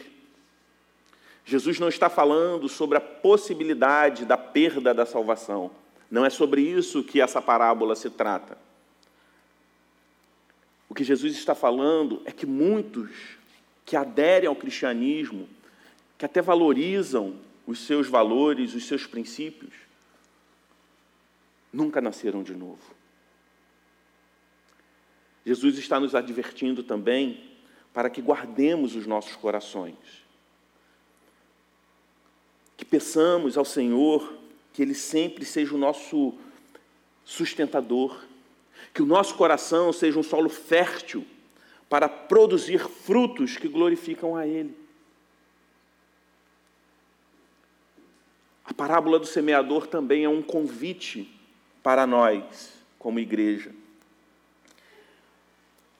Jesus 1.46 1.80
não 1.80 1.90
está 1.90 2.10
falando 2.10 2.68
sobre 2.68 2.98
a 2.98 3.02
possibilidade 3.02 4.26
da 4.26 4.38
perda 4.38 4.94
da 4.94 5.06
salvação. 5.06 5.72
Não 6.10 6.26
é 6.26 6.30
sobre 6.30 6.62
isso 6.62 7.04
que 7.04 7.22
essa 7.22 7.42
parábola 7.42 7.96
se 7.96 8.10
trata. 8.10 8.58
O 10.92 10.94
que 10.94 11.06
Jesus 11.06 11.38
está 11.38 11.56
falando 11.56 12.22
é 12.26 12.34
que 12.34 12.46
muitos 12.46 13.10
que 13.86 13.96
aderem 13.96 14.50
ao 14.50 14.56
cristianismo, 14.58 15.48
que 16.18 16.26
até 16.26 16.42
valorizam 16.42 17.40
os 17.66 17.80
seus 17.80 18.10
valores, 18.10 18.76
os 18.76 18.86
seus 18.86 19.08
princípios, 19.08 19.72
nunca 21.72 22.02
nasceram 22.02 22.44
de 22.44 22.54
novo. 22.54 22.94
Jesus 25.46 25.78
está 25.78 25.98
nos 25.98 26.14
advertindo 26.14 26.84
também 26.84 27.42
para 27.94 28.10
que 28.10 28.22
guardemos 28.22 28.94
os 28.94 29.08
nossos 29.08 29.38
corações 29.38 29.96
que 32.76 32.84
peçamos 32.84 33.58
ao 33.58 33.64
Senhor 33.64 34.38
que 34.74 34.82
Ele 34.82 34.94
sempre 34.94 35.46
seja 35.46 35.74
o 35.74 35.78
nosso 35.78 36.34
sustentador, 37.24 38.26
que 38.94 39.02
o 39.02 39.06
nosso 39.06 39.36
coração 39.36 39.92
seja 39.94 40.20
um 40.20 40.24
solo 40.24 40.50
fértil 40.50 41.26
para 41.90 42.08
produzir 42.08 42.80
frutos 42.80 43.58
que 43.58 43.68
glorificam 43.68 44.36
a 44.36 44.48
Ele. 44.48 44.76
A 48.64 48.74
parábola 48.74 49.20
do 49.20 49.26
semeador 49.26 49.88
também 49.88 50.24
é 50.24 50.30
um 50.30 50.42
convite 50.42 51.30
para 51.84 52.08
nós, 52.08 52.72
como 52.98 53.20
igreja. 53.20 53.72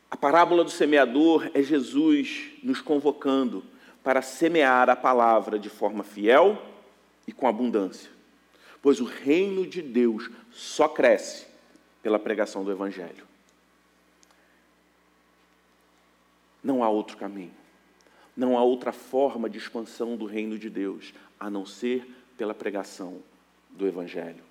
A 0.10 0.16
parábola 0.16 0.64
do 0.64 0.70
semeador 0.70 1.50
é 1.54 1.62
Jesus 1.62 2.52
nos 2.64 2.80
convocando 2.80 3.64
para 4.04 4.22
semear 4.22 4.90
a 4.90 4.96
palavra 4.96 5.60
de 5.60 5.70
forma 5.70 6.04
fiel 6.04 6.62
e 7.28 7.32
com 7.32 7.48
abundância. 7.48 8.10
Pois 8.82 9.00
o 9.00 9.06
reino 9.06 9.68
de 9.68 9.82
Deus 9.82 10.30
só 10.52 10.88
cresce 10.88 11.51
pela 12.02 12.20
pregação 12.20 12.64
do 12.64 12.72
Evangelho. 12.72 13.28
Não 16.64 16.84
há 16.84 16.90
outro 16.90 17.18
caminho. 17.18 17.54
Não 18.36 18.58
há 18.58 18.64
outra 18.64 18.92
forma 18.92 19.50
de 19.50 19.58
expansão 19.58 20.16
do 20.16 20.26
reino 20.26 20.58
de 20.58 20.70
Deus 20.70 21.14
a 21.40 21.50
não 21.50 21.66
ser 21.66 22.08
pela 22.38 22.54
pregação 22.54 23.22
do 23.70 23.88
Evangelho. 23.88 24.44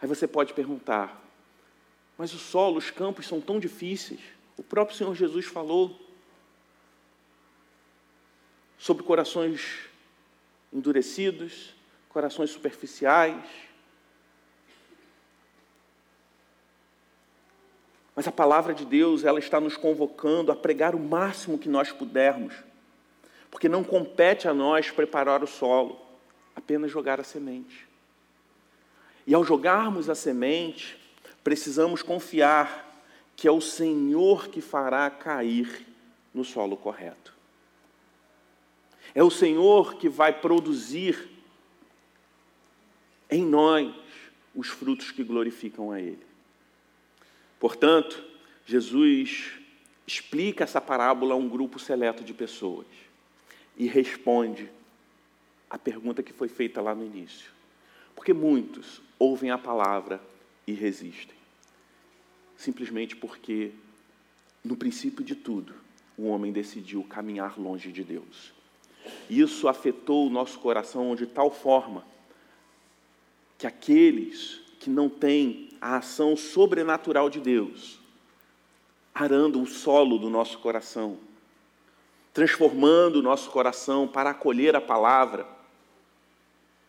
Aí 0.00 0.08
você 0.08 0.26
pode 0.26 0.54
perguntar, 0.54 1.22
mas 2.16 2.32
o 2.32 2.38
solo, 2.38 2.78
os 2.78 2.90
campos 2.90 3.26
são 3.26 3.40
tão 3.40 3.60
difíceis. 3.60 4.20
O 4.56 4.62
próprio 4.62 4.96
Senhor 4.96 5.14
Jesus 5.14 5.46
falou 5.46 5.98
sobre 8.78 9.02
corações 9.02 9.90
endurecidos, 10.72 11.74
corações 12.08 12.50
superficiais. 12.50 13.44
Mas 18.14 18.26
a 18.26 18.32
palavra 18.32 18.74
de 18.74 18.84
Deus, 18.84 19.24
ela 19.24 19.38
está 19.38 19.60
nos 19.60 19.76
convocando 19.76 20.50
a 20.50 20.56
pregar 20.56 20.94
o 20.94 21.00
máximo 21.00 21.58
que 21.58 21.68
nós 21.68 21.92
pudermos, 21.92 22.54
porque 23.50 23.68
não 23.68 23.84
compete 23.84 24.48
a 24.48 24.54
nós 24.54 24.90
preparar 24.90 25.42
o 25.42 25.46
solo, 25.46 26.00
apenas 26.54 26.90
jogar 26.90 27.20
a 27.20 27.24
semente. 27.24 27.88
E 29.26 29.34
ao 29.34 29.44
jogarmos 29.44 30.08
a 30.08 30.14
semente, 30.14 30.98
precisamos 31.42 32.02
confiar 32.02 32.88
que 33.36 33.48
é 33.48 33.50
o 33.50 33.60
Senhor 33.60 34.48
que 34.48 34.60
fará 34.60 35.08
cair 35.08 35.86
no 36.34 36.44
solo 36.44 36.76
correto. 36.76 37.32
É 39.14 39.22
o 39.22 39.30
Senhor 39.30 39.94
que 39.94 40.08
vai 40.08 40.32
produzir 40.40 41.28
em 43.30 43.44
nós 43.44 43.92
os 44.54 44.68
frutos 44.68 45.10
que 45.10 45.24
glorificam 45.24 45.90
a 45.90 46.00
Ele. 46.00 46.29
Portanto, 47.60 48.24
Jesus 48.66 49.52
explica 50.06 50.64
essa 50.64 50.80
parábola 50.80 51.34
a 51.34 51.36
um 51.36 51.48
grupo 51.48 51.78
seleto 51.78 52.24
de 52.24 52.34
pessoas 52.34 52.86
e 53.76 53.86
responde 53.86 54.68
a 55.68 55.78
pergunta 55.78 56.22
que 56.22 56.32
foi 56.32 56.48
feita 56.48 56.80
lá 56.80 56.94
no 56.94 57.04
início. 57.04 57.50
Porque 58.16 58.32
muitos 58.32 59.00
ouvem 59.18 59.50
a 59.50 59.58
palavra 59.58 60.20
e 60.66 60.72
resistem. 60.72 61.36
Simplesmente 62.56 63.14
porque, 63.14 63.72
no 64.64 64.76
princípio 64.76 65.24
de 65.24 65.34
tudo, 65.34 65.74
o 66.18 66.26
homem 66.26 66.52
decidiu 66.52 67.04
caminhar 67.04 67.58
longe 67.58 67.92
de 67.92 68.02
Deus. 68.02 68.52
Isso 69.28 69.68
afetou 69.68 70.26
o 70.26 70.30
nosso 70.30 70.58
coração 70.58 71.14
de 71.14 71.26
tal 71.26 71.50
forma 71.50 72.04
que 73.56 73.66
aqueles 73.66 74.60
que 74.78 74.90
não 74.90 75.08
têm 75.08 75.69
a 75.80 75.96
ação 75.96 76.36
sobrenatural 76.36 77.30
de 77.30 77.40
Deus, 77.40 77.98
arando 79.14 79.62
o 79.62 79.66
solo 79.66 80.18
do 80.18 80.28
nosso 80.28 80.58
coração, 80.58 81.18
transformando 82.34 83.16
o 83.16 83.22
nosso 83.22 83.50
coração 83.50 84.06
para 84.06 84.30
acolher 84.30 84.76
a 84.76 84.80
palavra, 84.80 85.46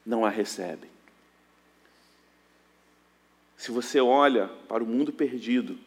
não 0.05 0.25
a 0.25 0.29
recebem. 0.29 0.89
Se 3.55 3.71
você 3.71 4.01
olha 4.01 4.47
para 4.67 4.83
o 4.83 4.87
mundo 4.87 5.13
perdido 5.13 5.77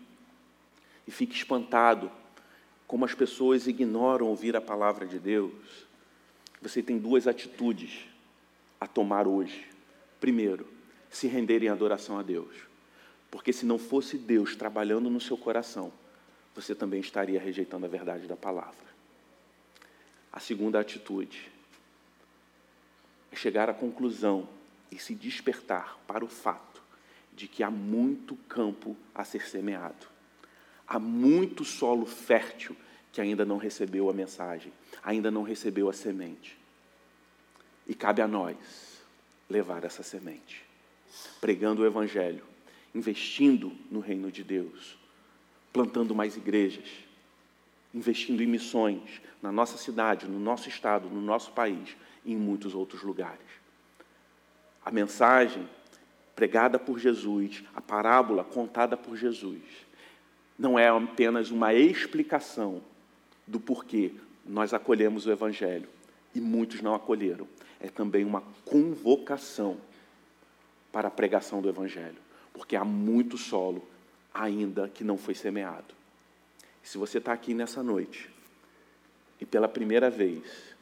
e 1.07 1.11
fica 1.11 1.35
espantado 1.35 2.11
como 2.87 3.05
as 3.05 3.15
pessoas 3.15 3.67
ignoram 3.67 4.29
ouvir 4.29 4.57
a 4.57 4.61
palavra 4.61 5.07
de 5.07 5.19
Deus, 5.19 5.53
você 6.63 6.83
tem 6.83 6.99
duas 6.99 7.27
atitudes 7.27 8.07
a 8.81 8.87
tomar 8.87 9.27
hoje. 9.27 9.69
Primeiro, 10.21 10.67
se 11.11 11.27
render 11.27 11.63
em 11.63 11.69
adoração 11.69 12.19
a 12.19 12.23
Deus. 12.23 12.74
Porque 13.35 13.53
se 13.53 13.67
não 13.67 13.81
fosse 13.81 14.17
Deus 14.17 14.55
trabalhando 14.55 15.11
no 15.11 15.21
seu 15.21 15.37
coração, 15.37 15.93
você 16.55 16.73
também 16.73 17.01
estaria 17.01 17.41
rejeitando 17.41 17.85
a 17.85 17.89
verdade 17.89 18.29
da 18.29 18.37
palavra. 18.37 18.87
A 20.33 20.39
segunda 20.39 20.79
atitude 20.79 21.51
é 23.33 23.35
chegar 23.35 23.69
à 23.69 23.75
conclusão 23.75 24.49
e 24.89 25.01
se 25.01 25.17
despertar 25.17 25.99
para 26.07 26.25
o 26.25 26.29
fato 26.29 26.81
de 27.35 27.49
que 27.49 27.65
há 27.65 27.71
muito 27.73 28.37
campo 28.49 28.97
a 29.13 29.25
ser 29.25 29.49
semeado. 29.49 30.07
Há 30.87 31.01
muito 31.01 31.65
solo 31.65 32.07
fértil 32.07 32.77
que 33.11 33.21
ainda 33.21 33.45
não 33.45 33.57
recebeu 33.57 34.09
a 34.09 34.13
mensagem, 34.13 34.73
ainda 35.03 35.29
não 35.29 35.43
recebeu 35.43 35.89
a 35.89 35.93
semente. 35.93 36.57
E 37.85 37.97
cabe 37.97 38.23
a 38.23 38.29
nós 38.29 39.03
levar 39.51 39.83
essa 39.83 40.05
semente, 40.05 40.65
pregando 41.41 41.83
o 41.83 41.87
Evangelho, 41.87 42.54
investindo 42.95 43.73
no 43.91 44.01
reino 44.01 44.31
de 44.31 44.45
Deus, 44.45 44.97
plantando 45.73 46.15
mais 46.15 46.37
igrejas, 46.37 46.89
investindo 47.93 48.43
em 48.43 48.47
missões 48.47 49.21
na 49.43 49.51
nossa 49.51 49.77
cidade, 49.77 50.27
no 50.27 50.39
nosso 50.39 50.69
estado, 50.69 51.09
no 51.09 51.21
nosso 51.21 51.53
país 51.53 51.97
e 52.25 52.33
em 52.33 52.37
muitos 52.37 52.75
outros 52.75 53.03
lugares. 53.03 53.41
A 54.85 54.91
mensagem 54.91 55.69
pregada 56.35 56.79
por 56.79 56.99
Jesus, 56.99 57.63
a 57.75 57.81
parábola 57.81 58.45
contada 58.45 58.97
por 58.97 59.17
Jesus, 59.17 59.63
não 60.59 60.79
é 60.79 60.89
apenas 60.89 61.51
uma 61.51 61.75
explicação 61.75 62.83
do 63.47 63.61
porquê 63.61 64.13
nós 64.47 64.75
acolhemos 64.75 65.27
o 65.27 65.33
Evangelho 65.33 65.89
e 66.35 66.41
muitos 66.41 66.81
não 66.81 66.95
acolheram. 66.95 67.47
É 67.81 67.89
também 67.89 68.25
uma 68.25 68.43
convocação 68.65 69.79
para 70.93 71.09
a 71.09 71.11
pregação 71.11 71.61
do 71.61 71.69
Evangelho, 71.69 72.17
porque 72.55 72.77
há 72.77 72.85
muito 72.85 73.37
solo 73.37 73.87
ainda 74.33 74.89
que 74.89 75.05
não 75.05 75.19
foi 75.19 75.35
semeado. 75.35 75.93
se 76.83 76.97
você 76.97 77.19
está 77.19 77.33
aqui 77.33 77.53
nessa 77.53 77.83
noite 77.83 78.31
e 79.41 79.45
pela 79.45 79.69
primeira 79.69 80.09
vez 80.09 80.75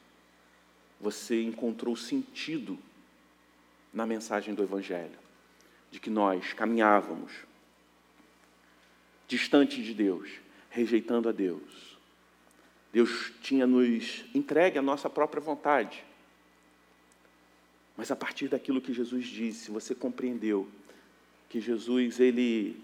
você 1.01 1.41
encontrou 1.41 1.95
sentido 1.95 2.77
na 3.93 4.05
mensagem 4.05 4.53
do 4.53 4.63
Evangelho, 4.63 5.17
de 5.91 5.99
que 5.99 6.09
nós 6.09 6.53
caminhávamos 6.53 7.31
distante 9.27 9.81
de 9.81 9.93
Deus, 9.93 10.29
rejeitando 10.69 11.29
a 11.29 11.31
Deus, 11.31 11.97
Deus 12.91 13.31
tinha 13.41 13.65
nos 13.65 14.23
entregue 14.35 14.77
a 14.77 14.81
nossa 14.81 15.09
própria 15.09 15.41
vontade. 15.41 16.03
Mas 17.97 18.11
a 18.11 18.15
partir 18.15 18.47
daquilo 18.47 18.81
que 18.81 18.93
Jesus 18.93 19.25
disse, 19.25 19.71
você 19.71 19.95
compreendeu 19.95 20.69
que 21.53 21.61
Jesus 21.61 22.19
ele 22.19 22.83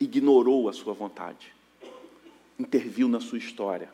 ignorou 0.00 0.68
a 0.68 0.72
sua 0.72 0.92
vontade, 0.92 1.54
interviu 2.58 3.06
na 3.06 3.20
sua 3.20 3.38
história, 3.38 3.88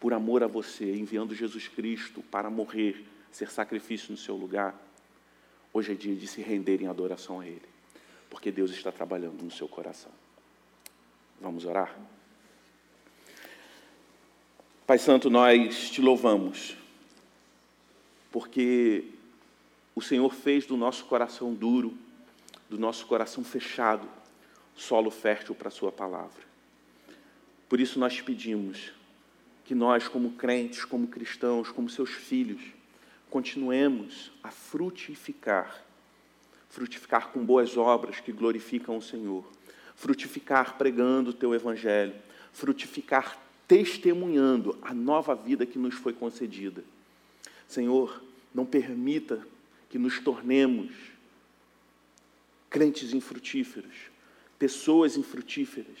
por 0.00 0.12
amor 0.12 0.42
a 0.42 0.48
você, 0.48 0.96
enviando 0.96 1.32
Jesus 1.32 1.68
Cristo 1.68 2.24
para 2.28 2.50
morrer, 2.50 3.04
ser 3.30 3.52
sacrifício 3.52 4.10
no 4.10 4.16
seu 4.16 4.34
lugar. 4.34 4.76
Hoje 5.72 5.92
é 5.92 5.94
dia 5.94 6.16
de 6.16 6.26
se 6.26 6.42
render 6.42 6.82
em 6.82 6.88
adoração 6.88 7.38
a 7.38 7.46
Ele, 7.46 7.62
porque 8.28 8.50
Deus 8.50 8.72
está 8.72 8.90
trabalhando 8.90 9.44
no 9.44 9.50
seu 9.52 9.68
coração. 9.68 10.10
Vamos 11.40 11.64
orar? 11.64 11.96
Pai 14.84 14.98
Santo, 14.98 15.30
nós 15.30 15.88
te 15.88 16.00
louvamos, 16.00 16.76
porque 18.32 19.04
o 19.94 20.02
Senhor 20.02 20.34
fez 20.34 20.66
do 20.66 20.76
nosso 20.76 21.04
coração 21.04 21.54
duro, 21.54 21.96
do 22.68 22.78
nosso 22.78 23.06
coração 23.06 23.42
fechado, 23.42 24.08
solo 24.74 25.10
fértil 25.10 25.54
para 25.54 25.68
a 25.68 25.72
Sua 25.72 25.90
palavra. 25.90 26.42
Por 27.68 27.80
isso 27.80 27.98
nós 27.98 28.20
pedimos 28.20 28.92
que 29.64 29.74
nós, 29.74 30.08
como 30.08 30.32
crentes, 30.32 30.84
como 30.84 31.08
cristãos, 31.08 31.70
como 31.70 31.90
seus 31.90 32.10
filhos, 32.10 32.62
continuemos 33.30 34.32
a 34.42 34.50
frutificar 34.50 35.88
frutificar 36.68 37.28
com 37.28 37.44
boas 37.44 37.76
obras 37.76 38.20
que 38.20 38.32
glorificam 38.32 38.96
o 38.96 39.02
Senhor, 39.02 39.44
frutificar 39.96 40.76
pregando 40.76 41.30
o 41.30 41.34
teu 41.34 41.54
evangelho, 41.54 42.14
frutificar 42.52 43.38
testemunhando 43.66 44.78
a 44.82 44.94
nova 44.94 45.34
vida 45.34 45.66
que 45.66 45.78
nos 45.78 45.94
foi 45.94 46.12
concedida. 46.12 46.84
Senhor, 47.66 48.22
não 48.54 48.64
permita 48.64 49.46
que 49.90 49.98
nos 49.98 50.18
tornemos 50.20 50.92
crentes 52.70 53.14
infrutíferos, 53.14 53.94
pessoas 54.58 55.16
infrutíferas, 55.16 55.98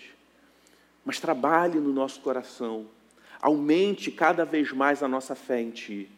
mas 1.04 1.20
trabalhe 1.20 1.78
no 1.78 1.92
nosso 1.92 2.20
coração, 2.20 2.86
aumente 3.40 4.10
cada 4.10 4.44
vez 4.44 4.72
mais 4.72 5.02
a 5.02 5.08
nossa 5.08 5.34
fé 5.34 5.60
em 5.60 5.70
Ti. 5.70 6.10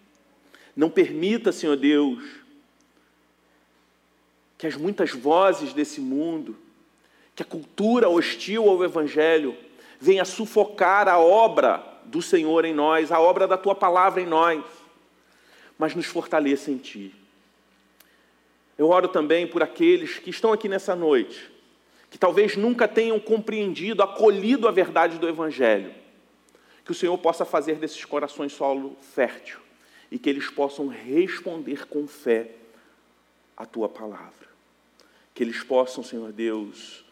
Não 0.75 0.91
permita, 0.91 1.53
Senhor 1.53 1.77
Deus, 1.77 2.25
que 4.57 4.67
as 4.67 4.77
muitas 4.77 5.13
vozes 5.13 5.73
desse 5.73 6.01
mundo, 6.01 6.57
que 7.35 7.43
a 7.43 7.47
cultura 7.47 8.09
hostil 8.09 8.69
ao 8.69 8.83
Evangelho, 8.85 9.57
venha 10.01 10.25
sufocar 10.25 11.09
a 11.09 11.19
obra 11.19 11.85
do 12.07 12.21
Senhor 12.21 12.65
em 12.65 12.75
nós, 12.75 13.13
a 13.13 13.21
obra 13.21 13.47
da 13.47 13.57
tua 13.57 13.75
palavra 13.75 14.21
em 14.21 14.27
nós, 14.27 14.65
mas 15.79 15.95
nos 15.95 16.07
fortaleça 16.07 16.71
em 16.71 16.79
ti. 16.79 17.15
Eu 18.81 18.89
oro 18.89 19.09
também 19.09 19.47
por 19.47 19.63
aqueles 19.63 20.19
que 20.19 20.31
estão 20.31 20.55
aqui 20.55 20.67
nessa 20.67 20.97
noite, 20.97 21.53
que 22.09 22.17
talvez 22.17 22.57
nunca 22.57 22.89
tenham 22.89 23.21
compreendido, 23.21 24.03
acolhido 24.03 24.67
a 24.67 24.71
verdade 24.71 25.19
do 25.19 25.29
Evangelho, 25.29 25.95
que 26.83 26.91
o 26.91 26.95
Senhor 26.95 27.19
possa 27.19 27.45
fazer 27.45 27.75
desses 27.75 28.03
corações 28.07 28.55
solo 28.55 28.97
fértil 29.03 29.61
e 30.11 30.19
que 30.19 30.31
eles 30.31 30.49
possam 30.49 30.89
responder 30.89 31.87
com 31.89 32.09
fé 32.09 32.53
a 33.55 33.67
tua 33.67 33.87
palavra. 33.87 34.49
Que 35.35 35.43
eles 35.45 35.63
possam, 35.63 36.03
Senhor 36.03 36.33
Deus, 36.33 37.05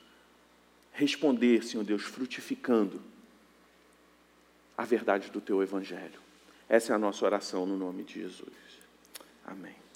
responder, 0.91 1.63
Senhor 1.63 1.85
Deus, 1.85 2.01
frutificando 2.01 2.99
a 4.75 4.87
verdade 4.87 5.31
do 5.31 5.39
teu 5.39 5.63
evangelho. 5.63 6.19
Essa 6.67 6.95
é 6.95 6.97
a 6.97 6.99
nossa 6.99 7.27
oração 7.27 7.67
no 7.67 7.77
nome 7.77 8.05
de 8.05 8.23
Jesus. 8.23 8.57
Amém. 9.45 9.88